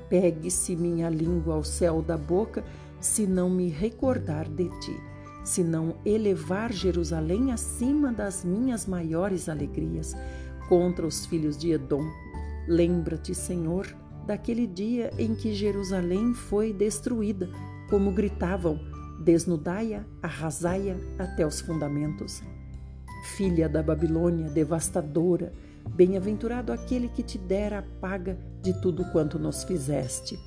[0.10, 2.64] Pegue-se minha língua ao céu da boca,
[3.02, 4.96] se não me recordar de ti,
[5.44, 10.16] se não elevar Jerusalém acima das minhas maiores alegrias
[10.70, 12.06] contra os filhos de Edom.
[12.68, 13.88] Lembra-te, Senhor,
[14.28, 17.50] daquele dia em que Jerusalém foi destruída,
[17.90, 18.80] como gritavam:
[19.24, 22.44] desnudai-a, arrasai-a até os fundamentos.
[23.36, 25.52] Filha da Babilônia, devastadora,
[25.96, 30.40] bem-aventurado aquele que te dera a paga de tudo quanto nos fizeste.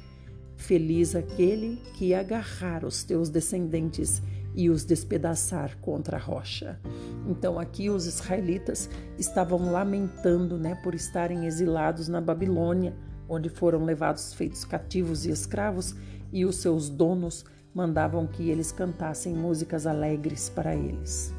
[0.57, 4.23] Feliz aquele que agarrar os teus descendentes
[4.55, 6.79] e os despedaçar contra a rocha.
[7.29, 8.88] Então aqui os israelitas
[9.19, 12.95] estavam lamentando, né, por estarem exilados na Babilônia,
[13.29, 15.95] onde foram levados feitos cativos e escravos,
[16.33, 21.35] e os seus donos mandavam que eles cantassem músicas alegres para eles.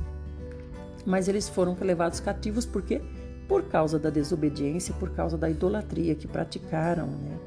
[1.05, 3.01] Mas eles foram levados cativos porque
[3.47, 7.39] por causa da desobediência, por causa da idolatria que praticaram, né?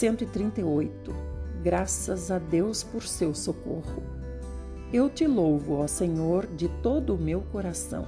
[0.00, 1.14] 138.
[1.62, 4.02] Graças a Deus por seu socorro.
[4.90, 8.06] Eu te louvo, ó Senhor, de todo o meu coração.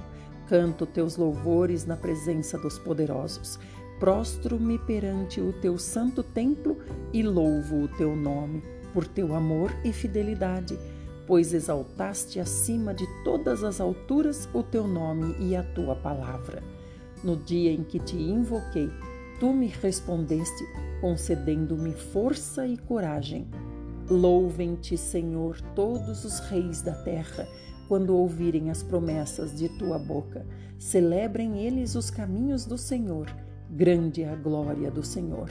[0.49, 3.59] Canto teus louvores na presença dos poderosos.
[3.99, 6.79] Prostro-me perante o teu santo templo
[7.13, 10.75] e louvo o teu nome, por teu amor e fidelidade,
[11.27, 16.63] pois exaltaste acima de todas as alturas o teu nome e a tua palavra.
[17.23, 18.89] No dia em que te invoquei,
[19.43, 20.63] tu me respondeste,
[21.01, 23.45] concedendo-me força e coragem.
[24.09, 27.45] Louvem-te, Senhor, todos os reis da terra,
[27.89, 30.45] quando ouvirem as promessas de tua boca.
[30.79, 33.27] Celebrem eles os caminhos do Senhor
[33.69, 35.49] Grande é a glória do Senhor,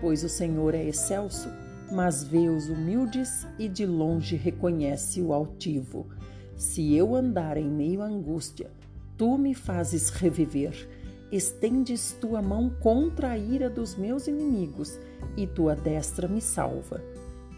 [0.00, 1.50] pois o Senhor é excelso,
[1.92, 6.06] mas vê os humildes e de longe reconhece o altivo.
[6.54, 8.70] Se eu andar em meio à angústia,
[9.18, 10.88] tu me fazes reviver.
[11.30, 14.98] Estendes tua mão contra a ira dos meus inimigos,
[15.36, 17.02] e tua destra me salva.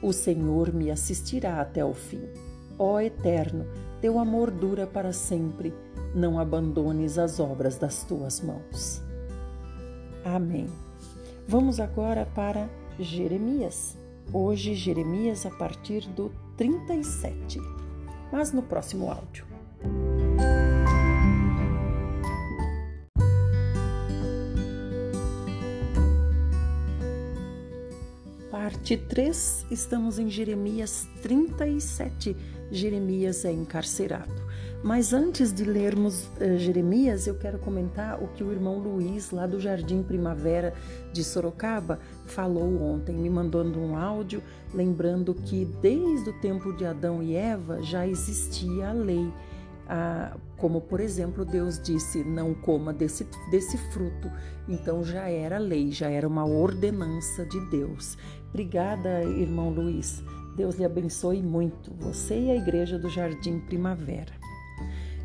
[0.03, 2.23] O Senhor me assistirá até o fim.
[2.79, 3.67] Ó Eterno,
[4.01, 5.75] teu amor dura para sempre.
[6.15, 9.03] Não abandones as obras das tuas mãos.
[10.25, 10.67] Amém.
[11.47, 13.97] Vamos agora para Jeremias.
[14.33, 17.61] Hoje, Jeremias a partir do 37,
[18.31, 19.47] mas no próximo áudio.
[28.69, 32.37] Parte 3, estamos em Jeremias 37.
[32.71, 34.47] Jeremias é encarcerado.
[34.85, 39.47] Mas antes de lermos uh, Jeremias, eu quero comentar o que o irmão Luiz, lá
[39.47, 40.75] do Jardim Primavera
[41.15, 44.43] de Sorocaba, falou ontem, me mandando um áudio
[44.75, 49.33] lembrando que desde o tempo de Adão e Eva já existia a lei.
[49.89, 54.31] Ah, como, por exemplo, Deus disse: não coma desse, desse fruto.
[54.69, 58.19] Então já era lei, já era uma ordenança de Deus.
[58.51, 60.23] Obrigada, irmão Luiz.
[60.57, 64.33] Deus lhe abençoe muito, você e a Igreja do Jardim Primavera.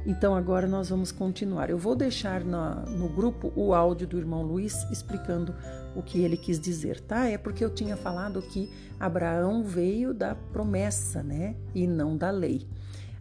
[0.05, 1.69] Então agora nós vamos continuar.
[1.69, 5.55] Eu vou deixar na, no grupo o áudio do irmão Luiz explicando
[5.95, 7.27] o que ele quis dizer, tá?
[7.27, 8.69] É porque eu tinha falado que
[8.99, 11.55] Abraão veio da promessa, né?
[11.73, 12.67] E não da lei.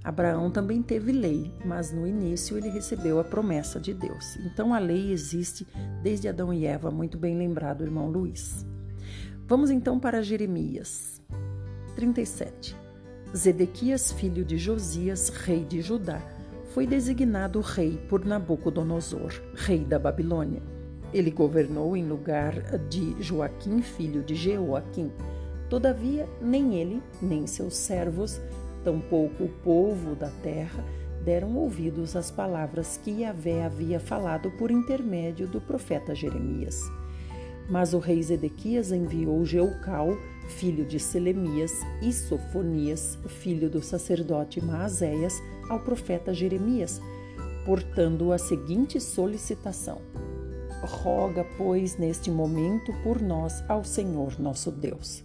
[0.05, 4.37] Abraão também teve lei, mas no início ele recebeu a promessa de Deus.
[4.45, 5.67] Então a lei existe
[6.03, 8.67] desde Adão e Eva, muito bem lembrado, irmão Luiz.
[9.47, 11.23] Vamos então para Jeremias
[11.95, 12.77] 37.
[13.35, 16.21] Zedequias, filho de Josias, rei de Judá,
[16.75, 20.63] foi designado rei por Nabucodonosor, rei da Babilônia.
[21.13, 22.55] Ele governou em lugar
[22.89, 25.13] de Joaquim, filho de Jeoaquim.
[25.69, 28.41] Todavia, nem ele, nem seus servos,
[28.85, 30.85] tampouco o povo da terra,
[31.25, 36.81] deram ouvidos às palavras que Yahvé havia falado por intermédio do profeta Jeremias.
[37.71, 40.17] Mas o rei Zedequias enviou Jeucal,
[40.49, 41.73] filho de Selemias,
[42.03, 47.01] e Sofonias, filho do sacerdote Maazéias, ao profeta Jeremias,
[47.65, 50.01] portando a seguinte solicitação:
[50.83, 55.25] Roga, pois, neste momento por nós ao Senhor nosso Deus.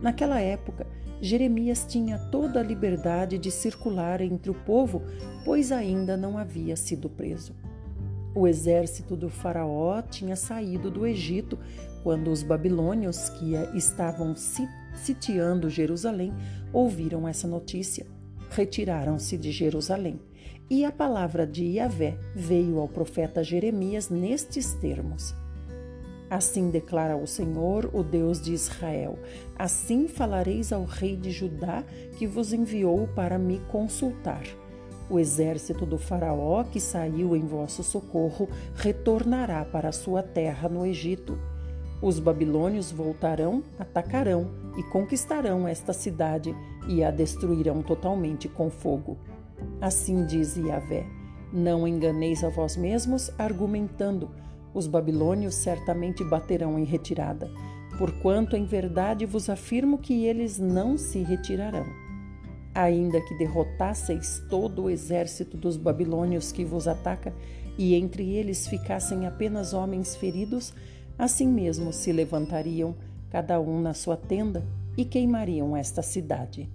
[0.00, 0.86] Naquela época,
[1.20, 5.02] Jeremias tinha toda a liberdade de circular entre o povo,
[5.44, 7.54] pois ainda não havia sido preso.
[8.34, 11.58] O exército do Faraó tinha saído do Egito
[12.02, 14.34] quando os babilônios que estavam
[14.94, 16.32] sitiando Jerusalém
[16.72, 18.06] ouviram essa notícia.
[18.50, 20.20] Retiraram-se de Jerusalém.
[20.70, 25.34] E a palavra de Yahvé veio ao profeta Jeremias nestes termos:
[26.30, 29.18] Assim declara o Senhor, o Deus de Israel:
[29.58, 31.82] Assim falareis ao rei de Judá
[32.18, 34.42] que vos enviou para me consultar.
[35.10, 41.38] O exército do Faraó que saiu em vosso socorro retornará para sua terra no Egito.
[42.02, 46.54] Os babilônios voltarão, atacarão e conquistarão esta cidade
[46.86, 49.16] e a destruirão totalmente com fogo.
[49.80, 51.06] Assim diz Yahvé:
[51.50, 54.30] Não enganeis a vós mesmos, argumentando:
[54.78, 57.50] os babilônios certamente baterão em retirada,
[57.98, 62.08] porquanto em verdade vos afirmo que eles não se retirarão
[62.78, 67.34] ainda que derrotasseis todo o exército dos babilônios que vos ataca,
[67.76, 70.72] e entre eles ficassem apenas homens feridos,
[71.18, 72.94] assim mesmo se levantariam,
[73.30, 74.64] cada um na sua tenda,
[74.96, 76.68] e queimariam esta cidade.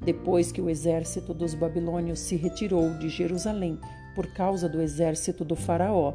[0.00, 3.78] Depois que o exército dos babilônios se retirou de Jerusalém
[4.16, 6.14] por causa do exército do Faraó,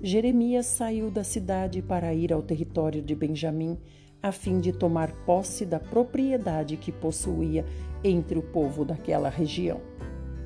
[0.00, 3.76] Jeremias saiu da cidade para ir ao território de Benjamim,
[4.22, 7.64] a fim de tomar posse da propriedade que possuía
[8.04, 9.80] entre o povo daquela região.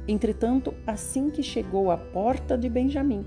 [0.09, 3.27] Entretanto, assim que chegou à porta de Benjamim,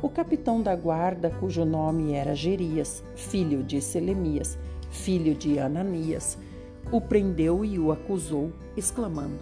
[0.00, 4.56] o capitão da guarda, cujo nome era Gerias, filho de Selemias,
[4.90, 6.38] filho de Ananias,
[6.92, 9.40] o prendeu e o acusou, exclamando: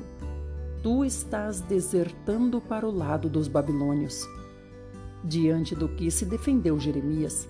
[0.83, 4.26] Tu estás desertando para o lado dos babilônios.
[5.25, 7.49] Diante do que se defendeu Jeremias: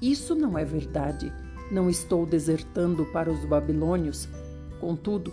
[0.00, 1.32] Isso não é verdade.
[1.70, 4.28] Não estou desertando para os babilônios.
[4.80, 5.32] Contudo,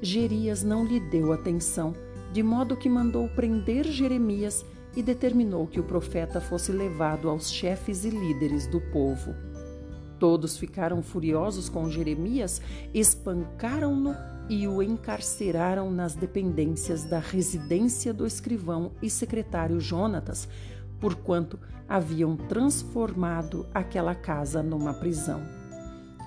[0.00, 1.94] Gerias não lhe deu atenção,
[2.32, 4.64] de modo que mandou prender Jeremias
[4.96, 9.34] e determinou que o profeta fosse levado aos chefes e líderes do povo.
[10.18, 12.62] Todos ficaram furiosos com Jeremias,
[12.92, 14.14] espancaram-no
[14.48, 20.48] e o encarceraram nas dependências da residência do escrivão e secretário Jonatas,
[21.04, 25.42] porquanto haviam transformado aquela casa numa prisão.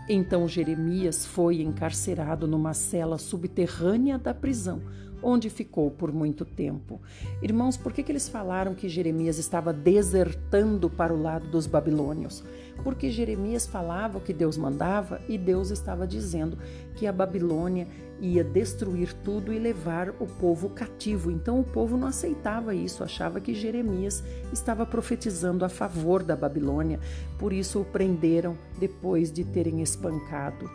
[0.07, 4.79] Então Jeremias foi encarcerado numa cela subterrânea da prisão,
[5.21, 7.01] onde ficou por muito tempo.
[7.41, 12.43] Irmãos, por que, que eles falaram que Jeremias estava desertando para o lado dos babilônios?
[12.83, 16.57] Porque Jeremias falava o que Deus mandava e Deus estava dizendo
[16.95, 17.87] que a Babilônia
[18.19, 21.31] ia destruir tudo e levar o povo cativo.
[21.31, 26.99] Então o povo não aceitava isso, achava que Jeremias estava profetizando a favor da Babilônia.
[27.37, 30.69] Por isso o prenderam depois de terem espancado.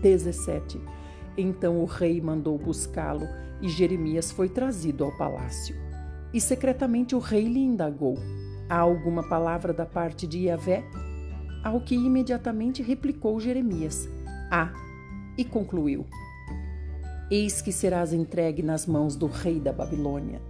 [0.00, 0.80] 17.
[1.36, 3.26] Então o rei mandou buscá-lo
[3.60, 5.74] e Jeremias foi trazido ao palácio.
[6.32, 8.18] E secretamente o rei lhe indagou:
[8.68, 10.84] Há alguma palavra da parte de Yahvé?
[11.62, 14.08] Ao que imediatamente replicou Jeremias:
[14.50, 14.72] Há.
[15.38, 16.06] E concluiu:
[17.30, 20.40] Eis que serás entregue nas mãos do rei da Babilônia.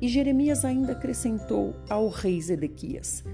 [0.00, 3.24] E Jeremias ainda acrescentou ao rei Zedequias: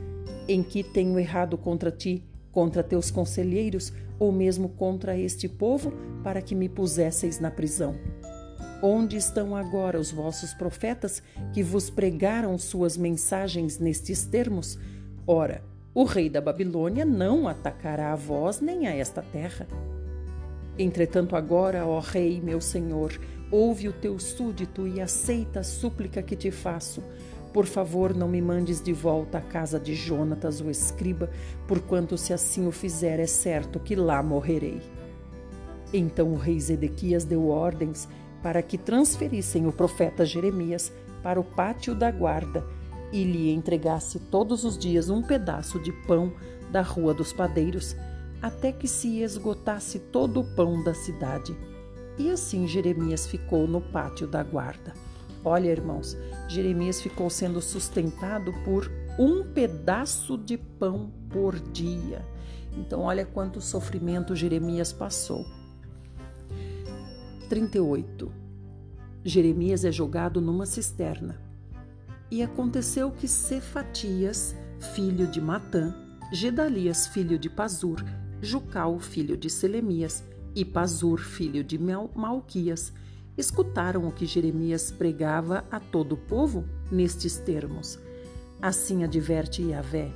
[0.46, 5.92] Em que tenho errado contra ti, contra teus conselheiros, ou mesmo contra este povo,
[6.22, 7.94] para que me pusesseis na prisão.
[8.82, 14.78] Onde estão agora os vossos profetas que vos pregaram suas mensagens nestes termos?
[15.26, 15.62] Ora,
[15.92, 19.66] o rei da Babilônia não atacará a vós nem a esta terra.
[20.78, 23.18] Entretanto, agora, ó rei, meu senhor,
[23.50, 27.02] ouve o teu súdito e aceita a súplica que te faço
[27.58, 31.28] por favor, não me mandes de volta à casa de Jonatas, o escriba,
[31.66, 34.80] porquanto se assim o fizer, é certo que lá morrerei.
[35.92, 38.08] Então o rei Zedequias deu ordens
[38.44, 42.64] para que transferissem o profeta Jeremias para o pátio da guarda
[43.10, 46.32] e lhe entregasse todos os dias um pedaço de pão
[46.70, 47.96] da rua dos padeiros,
[48.40, 51.56] até que se esgotasse todo o pão da cidade.
[52.16, 55.07] E assim Jeremias ficou no pátio da guarda.
[55.44, 56.16] Olha, irmãos,
[56.48, 62.24] Jeremias ficou sendo sustentado por um pedaço de pão por dia.
[62.76, 65.44] Então, olha quanto sofrimento Jeremias passou.
[67.48, 68.30] 38.
[69.24, 71.40] Jeremias é jogado numa cisterna.
[72.30, 74.54] E aconteceu que Cefatias,
[74.94, 75.94] filho de Matã,
[76.32, 78.04] Gedalias, filho de Pazur,
[78.40, 80.22] Jucal, filho de Selemias,
[80.54, 82.92] e Pazur, filho de Malquias,
[83.38, 87.98] escutaram o que Jeremias pregava a todo o povo nestes termos.
[88.60, 90.10] Assim adverte Yahvé: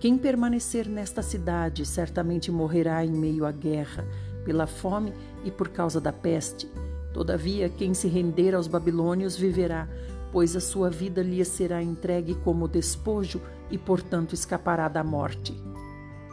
[0.00, 4.04] quem permanecer nesta cidade certamente morrerá em meio à guerra,
[4.44, 5.14] pela fome
[5.44, 6.68] e por causa da peste.
[7.14, 9.88] Todavia, quem se render aos babilônios viverá,
[10.32, 15.54] pois a sua vida lhe será entregue como despojo e, portanto, escapará da morte.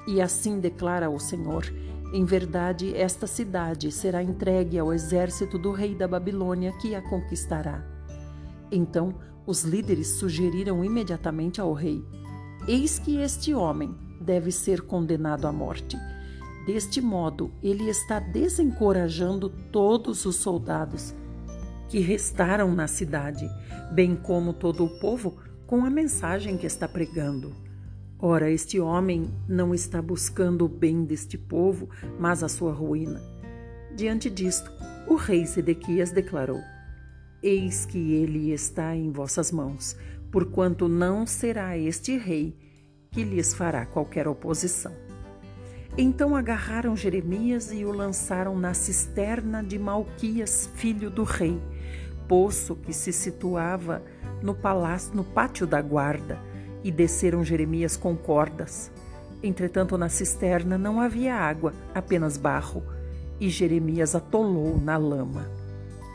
[0.08, 1.72] E assim declara o Senhor:
[2.14, 7.86] em verdade, esta cidade será entregue ao exército do rei da Babilônia que a conquistará.
[8.70, 12.03] Então, os líderes sugeriram imediatamente ao rei:
[12.68, 15.97] Eis que este homem deve ser condenado à morte.
[16.66, 21.16] Deste modo, ele está desencorajando todos os soldados
[21.88, 23.49] que restaram na cidade,
[23.93, 27.71] bem como todo o povo, com a mensagem que está pregando.
[28.24, 33.20] Ora, este homem não está buscando o bem deste povo, mas a sua ruína.
[33.96, 34.72] Diante disto,
[35.08, 36.62] o rei Sedequias declarou:
[37.42, 39.98] Eis que ele está em vossas mãos,
[40.32, 42.56] porquanto não será este rei
[43.10, 44.94] que lhes fará qualquer oposição.
[45.98, 51.60] Então agarraram Jeremias e o lançaram na cisterna de Malquias, filho do rei,
[52.28, 54.04] poço que se situava
[54.44, 56.40] no palácio, no pátio da guarda,
[56.84, 58.92] e desceram Jeremias com cordas.
[59.44, 62.84] Entretanto, na cisterna não havia água, apenas barro,
[63.40, 65.50] e Jeremias atolou na lama.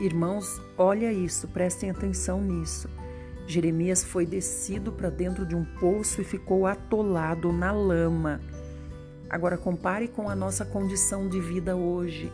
[0.00, 2.88] Irmãos, olha isso, prestem atenção nisso.
[3.46, 8.40] Jeremias foi descido para dentro de um poço e ficou atolado na lama.
[9.30, 12.32] Agora compare com a nossa condição de vida hoje.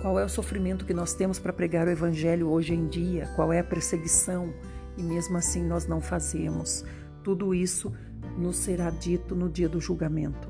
[0.00, 3.30] Qual é o sofrimento que nós temos para pregar o Evangelho hoje em dia?
[3.36, 4.52] Qual é a perseguição?
[4.96, 6.84] E mesmo assim nós não fazemos.
[7.22, 7.92] Tudo isso
[8.38, 10.48] nos será dito no dia do julgamento.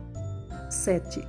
[0.71, 1.21] 7.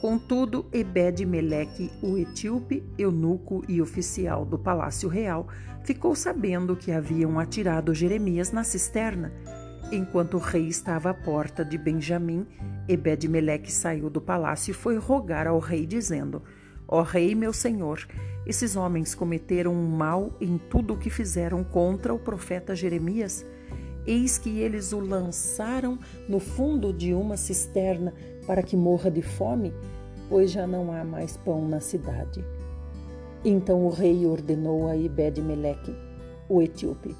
[0.00, 5.48] Contudo, Ebed-Meleque, o etíope, eunuco e oficial do palácio real,
[5.82, 9.32] ficou sabendo que haviam atirado Jeremias na cisterna.
[9.90, 12.46] Enquanto o rei estava à porta de Benjamim,
[12.86, 16.42] Ebed-Meleque saiu do palácio e foi rogar ao rei, dizendo:
[16.86, 18.06] Ó Rei, meu senhor,
[18.46, 23.44] esses homens cometeram um mal em tudo o que fizeram contra o profeta Jeremias.
[24.06, 25.98] Eis que eles o lançaram
[26.28, 28.12] no fundo de uma cisterna
[28.46, 29.72] para que morra de fome,
[30.28, 32.44] pois já não há mais pão na cidade.
[33.44, 35.94] Então o rei ordenou a Ebed-Meleque,
[36.48, 37.14] o etíope: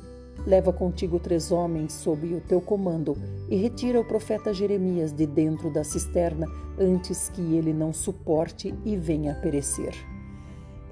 [0.47, 3.17] Leva contigo três homens sob o teu comando
[3.49, 6.47] e retira o profeta Jeremias de dentro da cisterna
[6.79, 10.14] antes que ele não suporte e venha a perecer.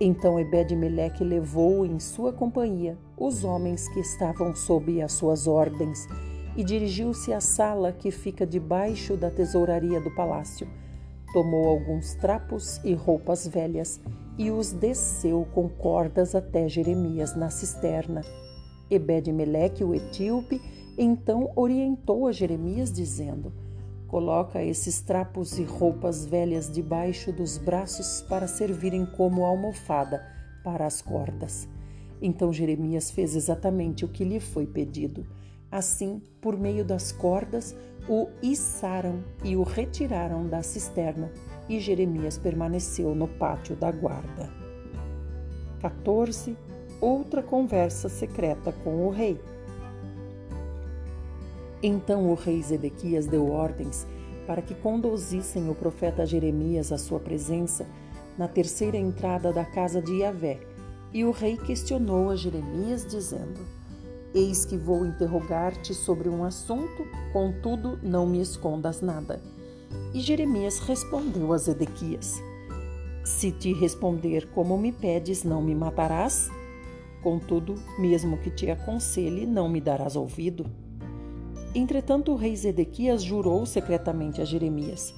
[0.05, 6.09] Então Ebed-Meleque levou em sua companhia os homens que estavam sob as suas ordens
[6.57, 10.67] e dirigiu-se à sala que fica debaixo da tesouraria do palácio.
[11.33, 14.01] Tomou alguns trapos e roupas velhas
[14.37, 18.23] e os desceu com cordas até Jeremias na cisterna
[18.91, 20.61] Ebed-Meleque, o etíope,
[20.99, 23.53] então orientou a Jeremias, dizendo:
[24.13, 30.23] Coloca esses trapos e roupas velhas debaixo dos braços para servirem como almofada
[30.63, 31.67] para as cordas.
[32.21, 35.27] Então Jeremias fez exatamente o que lhe foi pedido.
[35.71, 37.75] Assim, por meio das cordas,
[38.07, 41.33] o içaram e o retiraram da cisterna,
[41.67, 44.51] e Jeremias permaneceu no pátio da guarda.
[45.81, 46.55] 14
[47.01, 49.41] outra conversa secreta com o rei.
[51.83, 54.07] Então o rei Zedequias deu ordens
[54.47, 57.87] para que conduzissem o profeta Jeremias à sua presença
[58.39, 60.61] na terceira entrada da casa de Yahvé.
[61.13, 63.61] E o rei questionou a Jeremias, dizendo:
[64.35, 69.43] Eis que vou interrogar-te sobre um assunto, contudo não me escondas nada.
[70.15, 72.41] E Jeremias respondeu a Zedequias:
[73.25, 76.49] Se te responder como me pedes, não me matarás?
[77.23, 80.65] Contudo, mesmo que te aconselhe, não me darás ouvido.
[81.75, 85.15] Entretanto, o rei Zedequias jurou secretamente a Jeremias: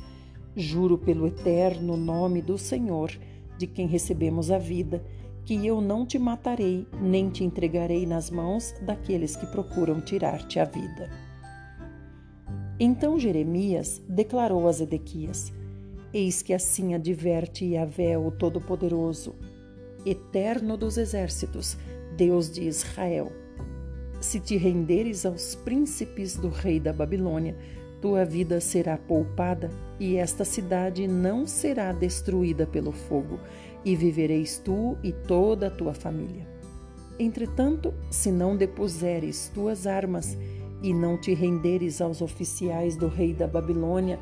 [0.54, 3.10] Juro pelo eterno nome do Senhor,
[3.58, 5.04] de quem recebemos a vida,
[5.44, 10.64] que eu não te matarei, nem te entregarei nas mãos daqueles que procuram tirar-te a
[10.64, 11.10] vida.
[12.78, 15.52] Então Jeremias declarou a Zedequias:
[16.12, 19.34] Eis que assim adverte Yahvé, o Todo-Poderoso,
[20.06, 21.76] eterno dos exércitos,
[22.16, 23.43] Deus de Israel.
[24.24, 27.54] Se te renderes aos príncipes do rei da Babilônia,
[28.00, 29.70] tua vida será poupada
[30.00, 33.38] e esta cidade não será destruída pelo fogo,
[33.84, 36.48] e vivereis tu e toda a tua família.
[37.18, 40.38] Entretanto, se não depuseres tuas armas
[40.82, 44.18] e não te renderes aos oficiais do rei da Babilônia,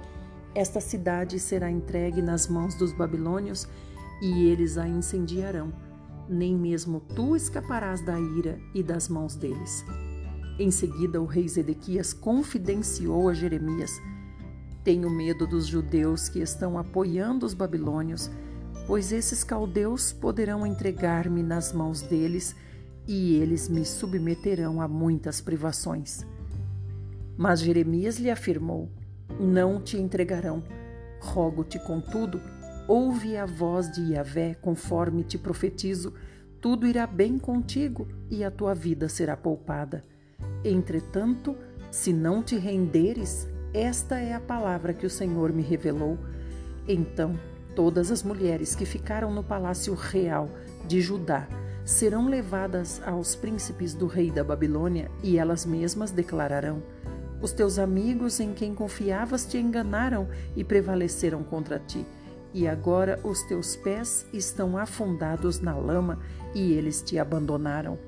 [0.52, 3.68] esta cidade será entregue nas mãos dos babilônios
[4.20, 5.72] e eles a incendiarão
[6.28, 9.84] nem mesmo tu escaparás da ira e das mãos deles.
[10.58, 14.00] Em seguida, o rei Zedequias confidenciou a Jeremias:
[14.84, 18.30] Tenho medo dos judeus que estão apoiando os babilônios,
[18.86, 22.54] pois esses caldeus poderão entregar-me nas mãos deles,
[23.06, 26.24] e eles me submeterão a muitas privações.
[27.36, 28.90] Mas Jeremias lhe afirmou:
[29.40, 30.62] Não te entregarão.
[31.20, 32.40] Rogo-te, contudo,
[32.88, 36.12] ouve a voz de Yahvé, conforme te profetizo,
[36.60, 40.02] tudo irá bem contigo e a tua vida será poupada.
[40.64, 41.56] Entretanto,
[41.90, 46.18] se não te renderes, esta é a palavra que o Senhor me revelou.
[46.86, 47.38] Então,
[47.74, 50.50] todas as mulheres que ficaram no palácio real
[50.86, 51.48] de Judá
[51.84, 56.82] serão levadas aos príncipes do rei da Babilônia e elas mesmas declararão:
[57.40, 62.06] Os teus amigos em quem confiavas te enganaram e prevaleceram contra ti.
[62.54, 66.18] E agora os teus pés estão afundados na lama
[66.54, 67.98] e eles te abandonaram.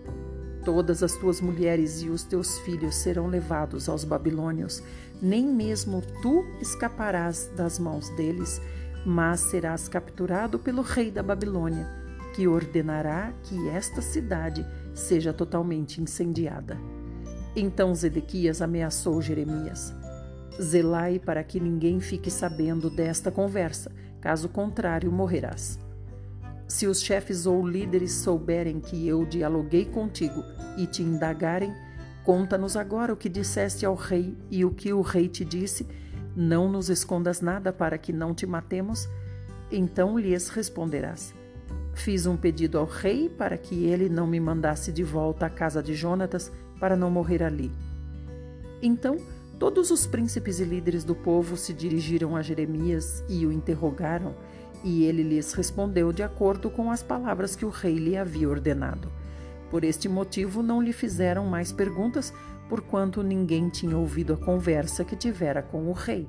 [0.64, 4.82] Todas as tuas mulheres e os teus filhos serão levados aos babilônios.
[5.20, 8.60] Nem mesmo tu escaparás das mãos deles,
[9.04, 11.86] mas serás capturado pelo rei da Babilônia,
[12.34, 16.78] que ordenará que esta cidade seja totalmente incendiada.
[17.54, 19.94] Então Zedequias ameaçou Jeremias:
[20.60, 23.92] Zelai para que ninguém fique sabendo desta conversa,
[24.24, 25.78] caso contrário, morrerás.
[26.66, 30.42] Se os chefes ou líderes souberem que eu dialoguei contigo
[30.78, 31.74] e te indagarem,
[32.24, 35.86] conta-nos agora o que disseste ao rei e o que o rei te disse.
[36.34, 39.06] Não nos escondas nada para que não te matemos.
[39.70, 41.34] Então lhes responderás:
[41.92, 45.82] Fiz um pedido ao rei para que ele não me mandasse de volta à casa
[45.82, 46.50] de Jonatas
[46.80, 47.70] para não morrer ali.
[48.80, 49.18] Então
[49.58, 54.34] todos os príncipes e líderes do povo se dirigiram a Jeremias e o interrogaram
[54.82, 59.10] e ele lhes respondeu de acordo com as palavras que o rei lhe havia ordenado.
[59.70, 62.32] Por este motivo, não lhe fizeram mais perguntas,
[62.68, 66.28] porquanto ninguém tinha ouvido a conversa que tivera com o rei.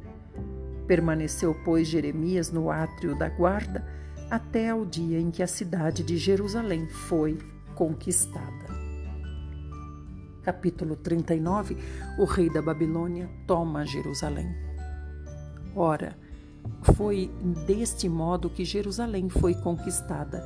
[0.88, 3.86] Permaneceu, pois, Jeremias no átrio da guarda
[4.30, 7.38] até ao dia em que a cidade de Jerusalém foi
[7.76, 8.65] conquistada.
[10.46, 11.76] Capítulo 39
[12.20, 14.56] O rei da Babilônia toma Jerusalém.
[15.76, 16.16] Ora,
[16.96, 17.32] foi
[17.66, 20.44] deste modo que Jerusalém foi conquistada.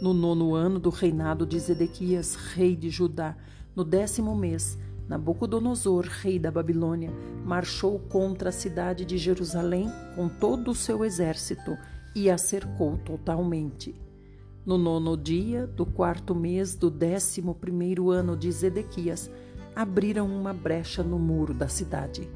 [0.00, 3.36] No nono ano do reinado de Zedequias, rei de Judá,
[3.74, 4.78] no décimo mês,
[5.08, 7.10] Nabucodonosor, rei da Babilônia,
[7.44, 11.76] marchou contra a cidade de Jerusalém com todo o seu exército
[12.14, 13.92] e a cercou totalmente.
[14.64, 19.28] No nono dia do quarto mês do décimo primeiro ano de Zedequias,
[19.74, 22.30] abriram uma brecha no muro da cidade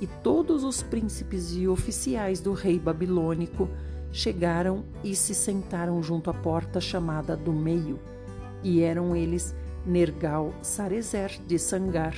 [0.00, 3.68] e todos os príncipes e oficiais do rei babilônico
[4.12, 7.98] chegaram e se sentaram junto à porta chamada do meio.
[8.62, 9.54] E eram eles
[9.84, 12.14] Nergal Sarezer de Sangar,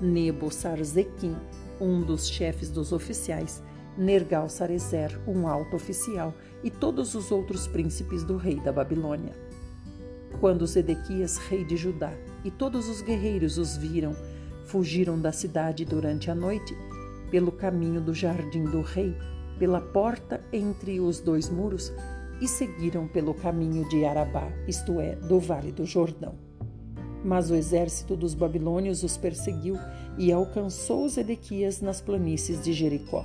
[0.00, 1.36] Nebo Sarzequim,
[1.80, 3.62] um dos chefes dos oficiais,
[3.96, 9.34] Nergal Sarezer, um alto oficial, e todos os outros príncipes do rei da Babilônia.
[10.40, 12.12] Quando Zedequias, rei de Judá,
[12.44, 14.14] e todos os guerreiros os viram,
[14.64, 16.76] fugiram da cidade durante a noite
[17.30, 19.16] pelo caminho do jardim do rei,
[19.58, 21.92] pela porta entre os dois muros,
[22.40, 26.34] e seguiram pelo caminho de Arabá, isto é, do vale do Jordão.
[27.24, 29.78] Mas o exército dos babilônios os perseguiu
[30.18, 33.24] e alcançou Zedequias nas planícies de Jericó.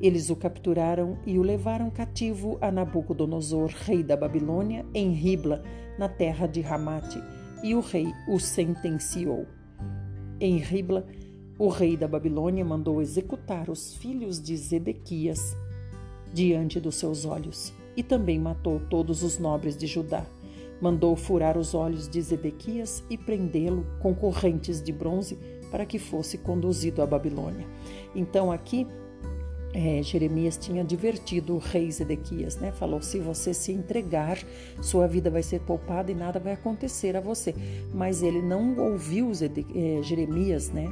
[0.00, 5.62] Eles o capturaram e o levaram cativo a Nabucodonosor, rei da Babilônia, em Ribla,
[5.98, 7.22] na terra de Ramate,
[7.62, 9.46] e o rei o sentenciou.
[10.40, 11.06] Em Ribla,
[11.58, 15.54] o rei da Babilônia mandou executar os filhos de Zedequias
[16.32, 20.24] diante dos seus olhos e também matou todos os nobres de Judá.
[20.80, 25.38] Mandou furar os olhos de Zedequias e prendê-lo com correntes de bronze
[25.70, 27.66] para que fosse conduzido à Babilônia.
[28.14, 28.86] Então aqui
[29.72, 32.72] é, Jeremias tinha divertido o rei Zedequias, né?
[32.72, 34.38] Falou: se você se entregar,
[34.80, 37.54] sua vida vai ser poupada e nada vai acontecer a você.
[37.94, 40.86] Mas ele não ouviu Zede, é, Jeremias, né?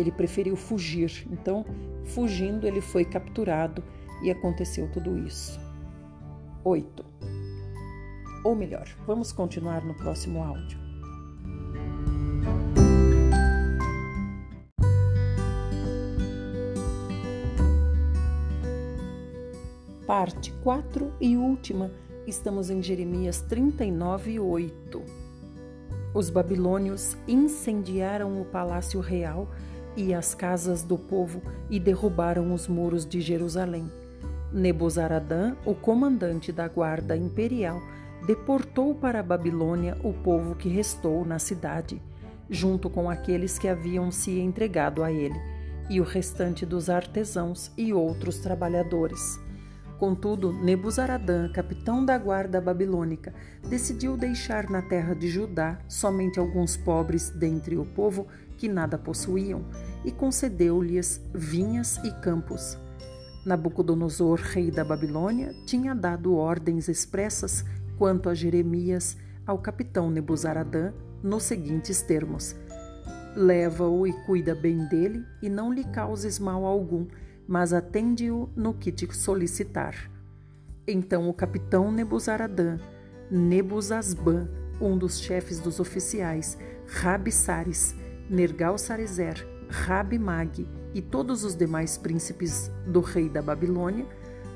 [0.00, 1.26] ele preferiu fugir.
[1.30, 1.64] Então,
[2.04, 3.82] fugindo, ele foi capturado
[4.22, 5.60] e aconteceu tudo isso.
[6.64, 7.04] 8.
[8.44, 10.78] Ou melhor, vamos continuar no próximo áudio.
[20.08, 21.90] Parte 4 e última,
[22.26, 25.02] estamos em Jeremias 39, 8.
[26.14, 29.50] Os babilônios incendiaram o palácio real
[29.94, 33.92] e as casas do povo e derrubaram os muros de Jerusalém.
[34.50, 37.78] Nebuzaradã, o comandante da guarda imperial,
[38.26, 42.00] deportou para a Babilônia o povo que restou na cidade,
[42.48, 45.38] junto com aqueles que haviam se entregado a ele,
[45.90, 49.46] e o restante dos artesãos e outros trabalhadores.
[49.98, 53.34] Contudo, Nebuzaradã, capitão da guarda babilônica,
[53.68, 59.64] decidiu deixar na terra de Judá somente alguns pobres dentre o povo que nada possuíam
[60.04, 62.78] e concedeu-lhes vinhas e campos.
[63.44, 67.64] Nabucodonosor, rei da Babilônia, tinha dado ordens expressas
[67.96, 70.92] quanto a Jeremias ao capitão Nebuzaradã
[71.24, 72.54] nos seguintes termos:
[73.34, 77.06] Leva-o e cuida bem dele, e não lhe causes mal algum,
[77.48, 80.10] mas atende-o no que te solicitar.
[80.86, 82.78] Então o capitão Nebuzaradã,
[83.30, 84.48] Nebuzasban,
[84.80, 87.94] um dos chefes dos oficiais, Rabi Sares,
[88.28, 94.06] Nergal Sarezer, Rabi Mag e todos os demais príncipes do rei da Babilônia,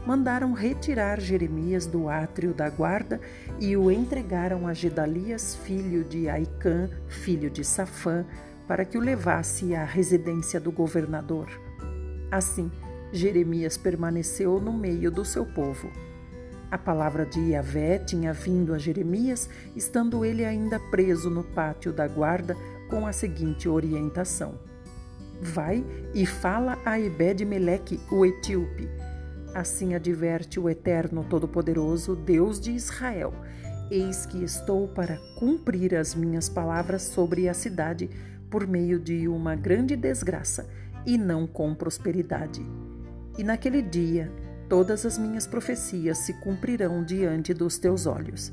[0.06, 3.20] mandaram retirar Jeremias do átrio da guarda
[3.60, 8.24] e o entregaram a Gedalias, filho de Aicã, filho de Safã,
[8.66, 11.48] para que o levasse à residência do governador.
[12.30, 12.70] Assim,
[13.12, 15.90] Jeremias permaneceu no meio do seu povo.
[16.70, 22.08] A palavra de Yahvé tinha vindo a Jeremias, estando ele ainda preso no pátio da
[22.08, 22.56] guarda,
[22.88, 24.58] com a seguinte orientação:
[25.40, 25.84] Vai
[26.14, 28.88] e fala a Ebed-Meleque, o etíope.
[29.54, 33.34] Assim adverte o Eterno Todo-Poderoso, Deus de Israel:
[33.90, 38.08] Eis que estou para cumprir as minhas palavras sobre a cidade
[38.50, 40.66] por meio de uma grande desgraça
[41.04, 42.64] e não com prosperidade.
[43.38, 44.30] E naquele dia
[44.72, 48.50] todas as minhas profecias se cumprirão diante dos teus olhos.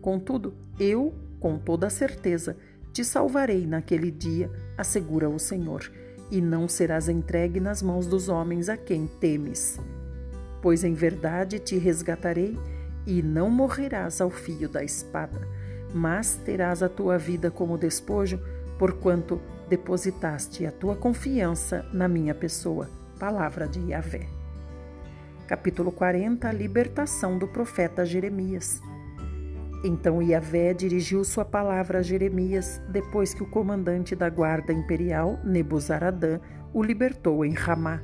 [0.00, 2.56] Contudo, eu, com toda certeza,
[2.90, 5.92] te salvarei naquele dia, assegura o Senhor,
[6.30, 9.78] e não serás entregue nas mãos dos homens a quem temes.
[10.62, 12.58] Pois em verdade te resgatarei,
[13.06, 15.46] e não morrerás ao fio da espada,
[15.92, 18.40] mas terás a tua vida como despojo,
[18.78, 19.38] porquanto
[19.68, 22.88] depositaste a tua confiança na minha pessoa
[23.22, 24.26] palavra de Yahvé.
[25.46, 28.82] Capítulo 40 A libertação do profeta Jeremias.
[29.84, 36.40] Então Yahvé dirigiu sua palavra a Jeremias depois que o comandante da guarda imperial, Nebuzaradã,
[36.74, 38.02] o libertou em Ramá.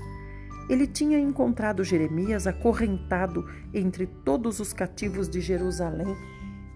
[0.71, 3.45] Ele tinha encontrado Jeremias acorrentado
[3.75, 6.17] entre todos os cativos de Jerusalém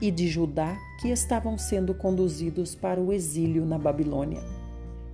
[0.00, 4.61] e de Judá que estavam sendo conduzidos para o exílio na Babilônia.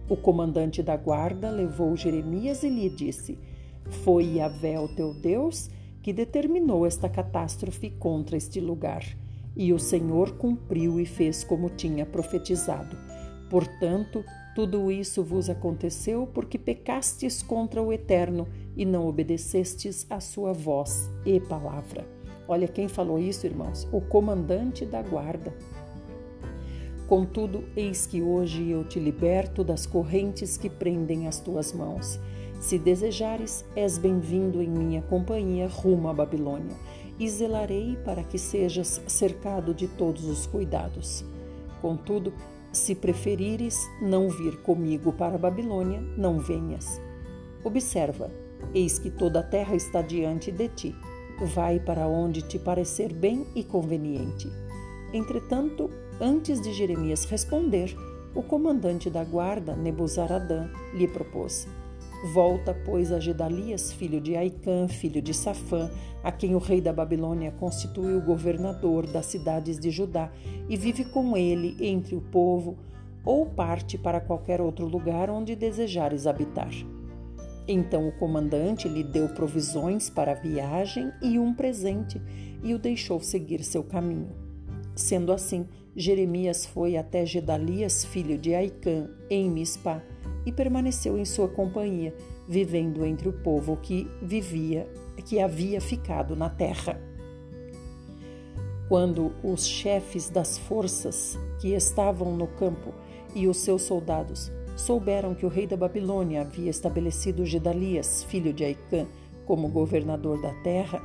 [0.08, 3.38] O comandante da guarda levou Jeremias e lhe disse:
[4.02, 5.70] Foi Yahvé, o teu Deus,
[6.02, 9.04] que determinou esta catástrofe contra este lugar.
[9.54, 12.96] E o Senhor cumpriu e fez como tinha profetizado.
[13.50, 20.52] Portanto, tudo isso vos aconteceu porque pecastes contra o Eterno e não obedecestes à sua
[20.52, 22.06] voz e palavra.
[22.46, 25.52] Olha quem falou isso, irmãos: o comandante da guarda.
[27.08, 32.20] Contudo, eis que hoje eu te liberto das correntes que prendem as tuas mãos.
[32.60, 36.76] Se desejares, és bem-vindo em minha companhia rumo à Babilônia,
[37.18, 41.24] e zelarei para que sejas cercado de todos os cuidados.
[41.80, 42.30] Contudo,
[42.70, 47.00] se preferires não vir comigo para a Babilônia, não venhas.
[47.64, 48.30] Observa,
[48.74, 50.94] eis que toda a terra está diante de ti.
[51.54, 54.52] Vai para onde te parecer bem e conveniente.
[55.14, 55.90] Entretanto,
[56.20, 57.96] Antes de Jeremias responder,
[58.34, 61.68] o comandante da guarda, Nebuzaradã, lhe propôs:
[62.34, 65.88] Volta, pois, a Gedalias, filho de Aicã, filho de Safã,
[66.24, 70.32] a quem o rei da Babilônia constituiu governador das cidades de Judá,
[70.68, 72.76] e vive com ele entre o povo,
[73.24, 76.72] ou parte para qualquer outro lugar onde desejares habitar.
[77.68, 82.20] Então o comandante lhe deu provisões para a viagem e um presente,
[82.60, 84.48] e o deixou seguir seu caminho.
[84.96, 90.00] Sendo assim, Jeremias foi até Gedalias, filho de Aicã, em Mispá,
[90.46, 92.14] e permaneceu em sua companhia,
[92.48, 94.88] vivendo entre o povo que vivia,
[95.26, 97.00] que havia ficado na terra.
[98.88, 102.94] Quando os chefes das forças que estavam no campo
[103.34, 108.64] e os seus soldados souberam que o rei da Babilônia havia estabelecido Gedalias, filho de
[108.64, 109.04] Aicã,
[109.44, 111.02] como governador da terra,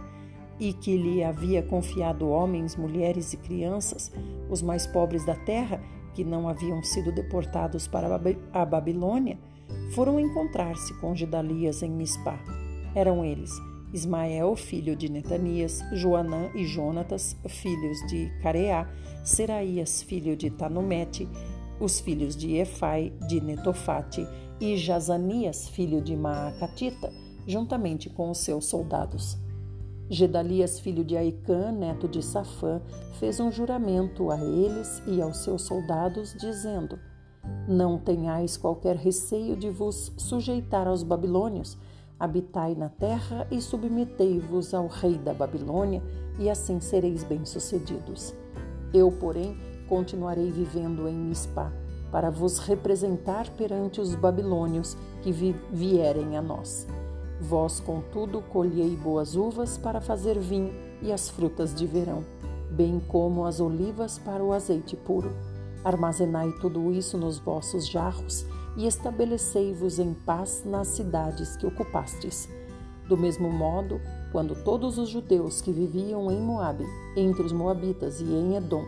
[0.59, 4.11] e que lhe havia confiado homens, mulheres e crianças,
[4.49, 5.81] os mais pobres da terra,
[6.13, 8.19] que não haviam sido deportados para
[8.53, 9.37] a Babilônia,
[9.93, 12.39] foram encontrar-se com Gedalias em Mispá.
[12.95, 13.51] Eram eles
[13.93, 18.89] Ismael, filho de Netanias, Joanã e Jonatas, filhos de Careá,
[19.23, 21.29] Seraías, filho de Tanumete,
[21.79, 24.27] os filhos de Efai, de Netofate,
[24.59, 27.13] e Jazanias, filho de Maacatita,
[27.45, 29.37] juntamente com os seus soldados.
[30.14, 32.82] Gedalias, filho de Aicã, neto de Safã,
[33.20, 36.99] fez um juramento a eles e aos seus soldados, dizendo:
[37.68, 41.78] Não tenhais qualquer receio de vos sujeitar aos babilônios,
[42.20, 46.01] Habitai na terra e submetei-vos ao rei da Babilônia,
[46.39, 48.34] e assim sereis bem-sucedidos.
[48.93, 49.57] Eu, porém,
[49.89, 51.72] continuarei vivendo em Mispá,
[52.11, 56.88] para vos representar perante os babilônios que vi vierem a nós.
[57.43, 62.23] Vós, contudo, colhei boas uvas para fazer vinho e as frutas de verão,
[62.71, 65.29] bem como as olivas para o azeite puro.
[65.83, 68.45] Armazenai tudo isso nos vossos jarros
[68.77, 72.47] e estabelecei-vos em paz nas cidades que ocupastes.
[73.09, 73.99] Do mesmo modo,
[74.31, 76.85] quando todos os judeus que viviam em Moabe,
[77.17, 78.85] entre os moabitas e em Edom,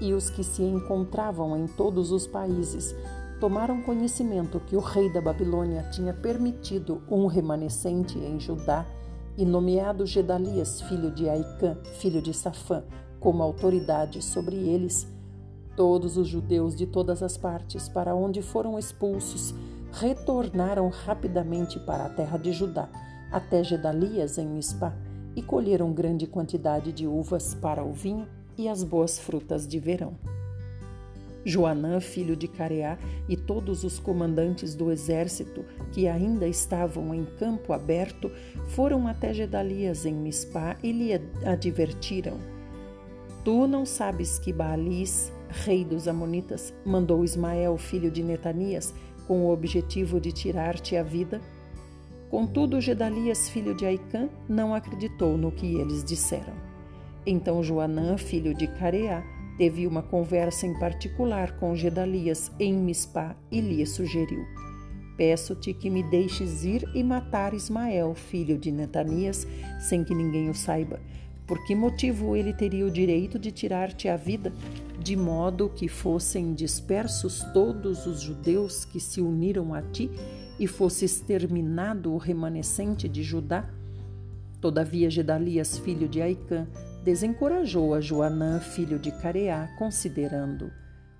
[0.00, 2.96] e os que se encontravam em todos os países,
[3.40, 8.86] tomaram conhecimento que o rei da Babilônia tinha permitido um remanescente em Judá
[9.36, 12.82] e nomeado Gedalias, filho de Aicã, filho de Safã,
[13.20, 15.06] como autoridade sobre eles,
[15.76, 19.54] todos os judeus de todas as partes para onde foram expulsos
[19.92, 22.88] retornaram rapidamente para a terra de Judá,
[23.30, 24.92] até Gedalias em Mispá,
[25.34, 28.26] e colheram grande quantidade de uvas para o vinho
[28.56, 30.37] e as boas frutas de verão.
[31.48, 37.72] Joanã, filho de Careá, e todos os comandantes do exército que ainda estavam em campo
[37.72, 38.30] aberto
[38.68, 41.12] foram até Gedalias em Mispá e lhe
[41.44, 42.38] advertiram:
[43.44, 48.94] Tu não sabes que Baalis, rei dos Amonitas, mandou Ismael, filho de Netanias,
[49.26, 51.40] com o objetivo de tirar-te a vida?
[52.30, 56.52] Contudo, Gedalias, filho de Aicã, não acreditou no que eles disseram.
[57.26, 59.22] Então Joanã, filho de Careá,
[59.58, 64.46] Teve uma conversa em particular com Gedalias em Mispá e lhe sugeriu:
[65.16, 69.48] Peço-te que me deixes ir e matar Ismael, filho de Netanias,
[69.80, 71.00] sem que ninguém o saiba.
[71.44, 74.52] Por que motivo ele teria o direito de tirar-te a vida,
[75.00, 80.08] de modo que fossem dispersos todos os judeus que se uniram a ti
[80.60, 83.68] e fosse exterminado o remanescente de Judá?
[84.60, 86.68] Todavia, Gedalias, filho de Aicã,
[87.08, 90.70] desencorajou a Joanã, filho de Careá, considerando: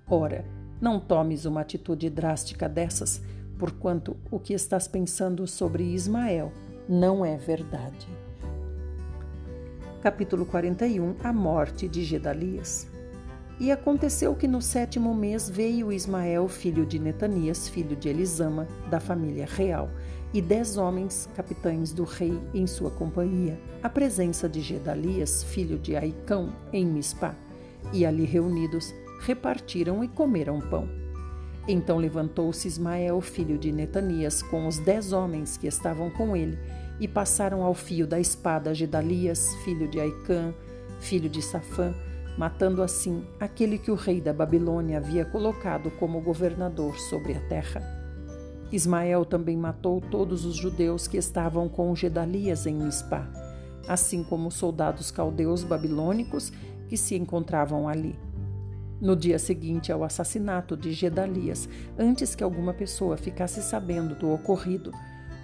[0.07, 0.45] Ora,
[0.79, 3.23] não tomes uma atitude drástica dessas,
[3.57, 6.53] porquanto o que estás pensando sobre Ismael
[6.87, 8.07] não é verdade.
[9.99, 12.87] Capítulo 41 A morte de Gedalias.
[13.59, 19.01] E aconteceu que no sétimo mês veio Ismael, filho de Netanias, filho de Elisama, da
[19.01, 19.89] família real,
[20.33, 25.93] e dez homens, capitães do rei, em sua companhia, à presença de Gedalias, filho de
[25.93, 27.35] Aicão, em Mispá,
[27.91, 30.87] e ali reunidos, repartiram e comeram pão.
[31.67, 36.57] Então levantou-se Ismael, filho de Netanias, com os dez homens que estavam com ele,
[36.97, 40.53] e passaram ao fio da espada Gedalias, filho de Aicã,
[40.99, 41.93] filho de Safã,
[42.37, 47.81] matando assim aquele que o rei da Babilônia havia colocado como governador sobre a terra.
[48.71, 53.27] Ismael também matou todos os judeus que estavam com Gedalias em Mispá,
[53.87, 56.51] assim como os soldados caldeus babilônicos
[56.87, 58.15] que se encontravam ali.
[59.01, 64.91] No dia seguinte ao assassinato de Gedalias, antes que alguma pessoa ficasse sabendo do ocorrido,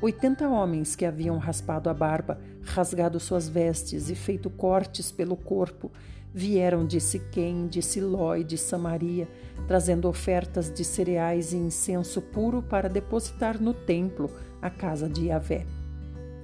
[0.02, 5.92] oitenta homens que haviam raspado a barba, rasgado suas vestes e feito cortes pelo corpo,
[6.36, 9.26] vieram de Siquém, de Siló e de Samaria,
[9.70, 14.30] trazendo ofertas de cereais e incenso puro para depositar no templo,
[14.62, 15.66] a casa de Yahvé.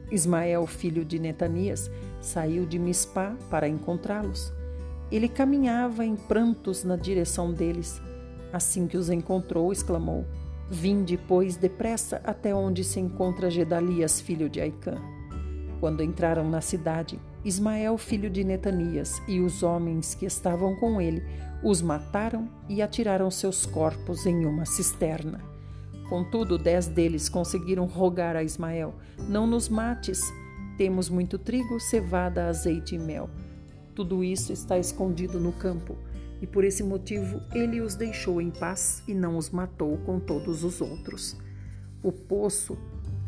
[0.09, 4.53] Ismael, filho de Netanias, saiu de Mispá para encontrá-los.
[5.11, 8.01] Ele caminhava em prantos na direção deles.
[8.53, 10.25] Assim que os encontrou, exclamou:
[10.69, 14.95] Vinde, pois, depressa até onde se encontra Gedalias, filho de Aicã.
[15.81, 21.23] Quando entraram na cidade, Ismael, filho de Netanias, e os homens que estavam com ele
[21.63, 25.39] os mataram e atiraram seus corpos em uma cisterna.
[26.09, 28.93] Contudo, dez deles conseguiram rogar a Ismael:
[29.29, 30.21] Não nos mates,
[30.77, 33.29] temos muito trigo, cevada, azeite e mel.
[33.95, 35.95] Tudo isso está escondido no campo,
[36.41, 40.63] e por esse motivo ele os deixou em paz e não os matou com todos
[40.63, 41.37] os outros.
[42.03, 42.77] O poço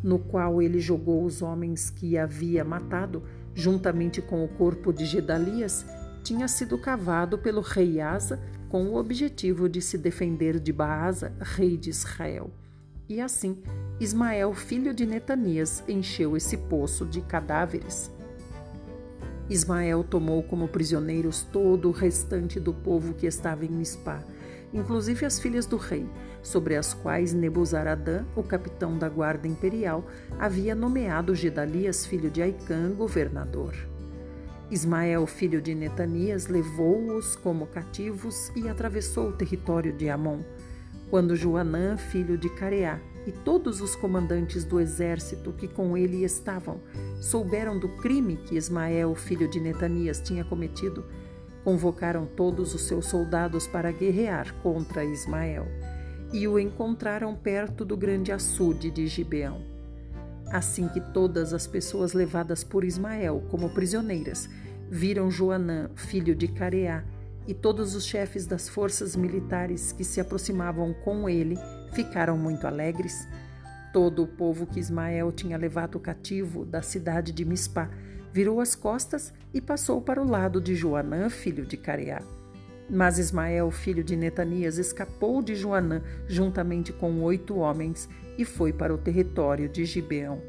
[0.03, 3.24] no qual ele jogou os homens que havia matado,
[3.56, 5.86] juntamente com o corpo de Gedalias,
[6.24, 8.39] tinha sido cavado pelo rei Asa
[8.70, 12.49] com o objetivo de se defender de Baasa, rei de Israel.
[13.08, 13.62] E assim,
[13.99, 18.10] Ismael, filho de Netanias, encheu esse poço de cadáveres.
[19.49, 24.24] Ismael tomou como prisioneiros todo o restante do povo que estava em Mispá,
[24.74, 26.05] inclusive as filhas do rei,
[26.41, 30.05] sobre as quais Nebuzaradã, o capitão da guarda imperial,
[30.39, 33.74] havia nomeado Gedalias, filho de Aicã, governador.
[34.71, 40.39] Ismael, filho de Netanias, levou-os como cativos e atravessou o território de Amon.
[41.09, 46.82] Quando Joanã, filho de Careá, e todos os comandantes do exército que com ele estavam
[47.21, 51.05] souberam do crime que Ismael, filho de Netanias, tinha cometido,
[51.64, 55.66] convocaram todos os seus soldados para guerrear contra Ismael
[56.32, 59.61] e o encontraram perto do grande açude de Gibeão.
[60.51, 64.49] Assim que todas as pessoas levadas por Ismael como prisioneiras
[64.89, 67.03] viram Joanã, filho de Careá,
[67.45, 71.57] e todos os chefes das forças militares que se aproximavam com ele
[71.91, 73.28] ficaram muito alegres.
[73.91, 77.89] Todo o povo que Ismael tinha levado cativo da cidade de Mispá
[78.34, 82.19] virou as costas e passou para o lado de Joanã, filho de Careá.
[82.89, 88.93] Mas Ismael, filho de Netanias, escapou de Joanã juntamente com oito homens e foi para
[88.93, 90.41] o território de Gibeão.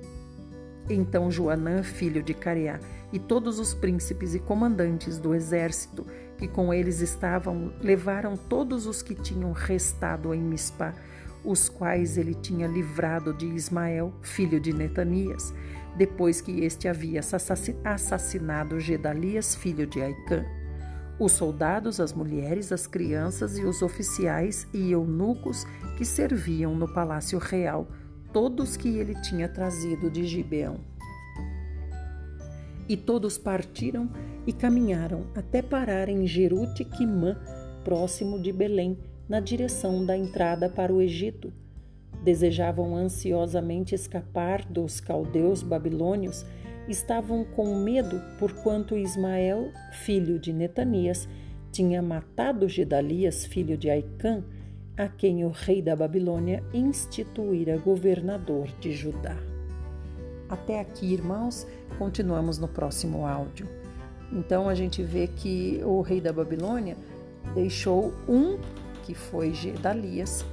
[0.88, 2.80] Então Joanã, filho de Careá,
[3.12, 6.06] e todos os príncipes e comandantes do exército
[6.38, 10.94] que com eles estavam levaram todos os que tinham restado em Mispá,
[11.44, 15.52] os quais ele tinha livrado de Ismael, filho de Netanias,
[15.96, 17.20] depois que este havia
[17.84, 20.44] assassinado Gedalias, filho de Aicã.
[21.18, 25.64] Os soldados, as mulheres, as crianças e os oficiais e eunucos
[25.96, 27.86] que serviam no palácio real,
[28.32, 30.80] todos que ele tinha trazido de Gibeão.
[32.88, 34.10] E todos partiram
[34.46, 37.38] e caminharam até parar em Jerute-Quimã,
[37.84, 41.52] próximo de Belém, na direção da entrada para o Egito.
[42.24, 46.44] Desejavam ansiosamente escapar dos caldeus babilônios,
[46.88, 51.28] estavam com medo porquanto Ismael, filho de Netanias,
[51.70, 54.42] tinha matado Gedalias, filho de Aicã,
[54.96, 59.36] a quem o rei da Babilônia instituíra governador de Judá.
[60.48, 61.66] Até aqui, irmãos,
[61.98, 63.68] continuamos no próximo áudio.
[64.32, 66.96] Então a gente vê que o rei da Babilônia
[67.54, 68.58] deixou um,
[69.02, 70.44] que foi Gedalias,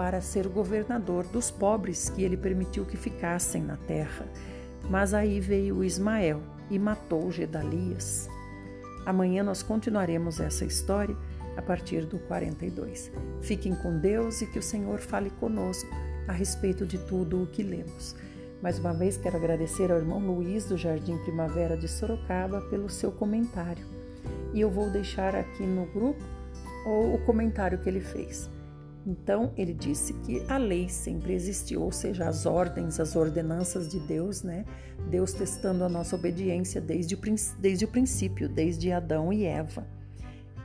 [0.00, 4.26] para ser governador dos pobres que ele permitiu que ficassem na terra.
[4.88, 6.40] Mas aí veio Ismael
[6.70, 8.26] e matou Gedalias.
[9.04, 11.14] Amanhã nós continuaremos essa história
[11.54, 13.12] a partir do 42.
[13.42, 15.90] Fiquem com Deus e que o Senhor fale conosco
[16.26, 18.16] a respeito de tudo o que lemos.
[18.62, 23.12] Mais uma vez quero agradecer ao irmão Luiz do Jardim Primavera de Sorocaba pelo seu
[23.12, 23.84] comentário.
[24.54, 26.24] E eu vou deixar aqui no grupo
[26.86, 28.48] o comentário que ele fez.
[29.06, 33.98] Então, ele disse que a lei sempre existiu, ou seja, as ordens, as ordenanças de
[34.00, 34.64] Deus, né?
[35.08, 37.18] Deus testando a nossa obediência desde o,
[37.58, 39.86] desde o princípio, desde Adão e Eva.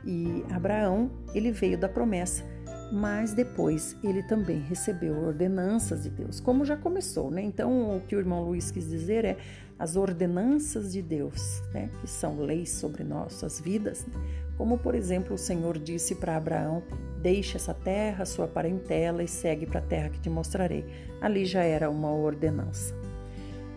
[0.04, 2.44] E Abraão, ele veio da promessa,
[2.92, 7.42] mas depois ele também recebeu ordenanças de Deus, como já começou, né?
[7.42, 9.36] Então, o que o irmão Luiz quis dizer é
[9.78, 11.90] as ordenanças de Deus, né?
[12.00, 14.14] Que são leis sobre nossas vidas, né?
[14.56, 16.82] Como por exemplo o Senhor disse para Abraão:
[17.20, 20.84] Deixe essa terra, sua parentela e segue para a terra que te mostrarei.
[21.20, 22.94] Ali já era uma ordenança.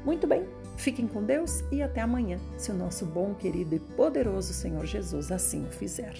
[0.06, 0.46] Muito bem,
[0.78, 5.32] fiquem com Deus e até amanhã, se o nosso bom, querido e poderoso Senhor Jesus
[5.32, 6.16] assim o fizer.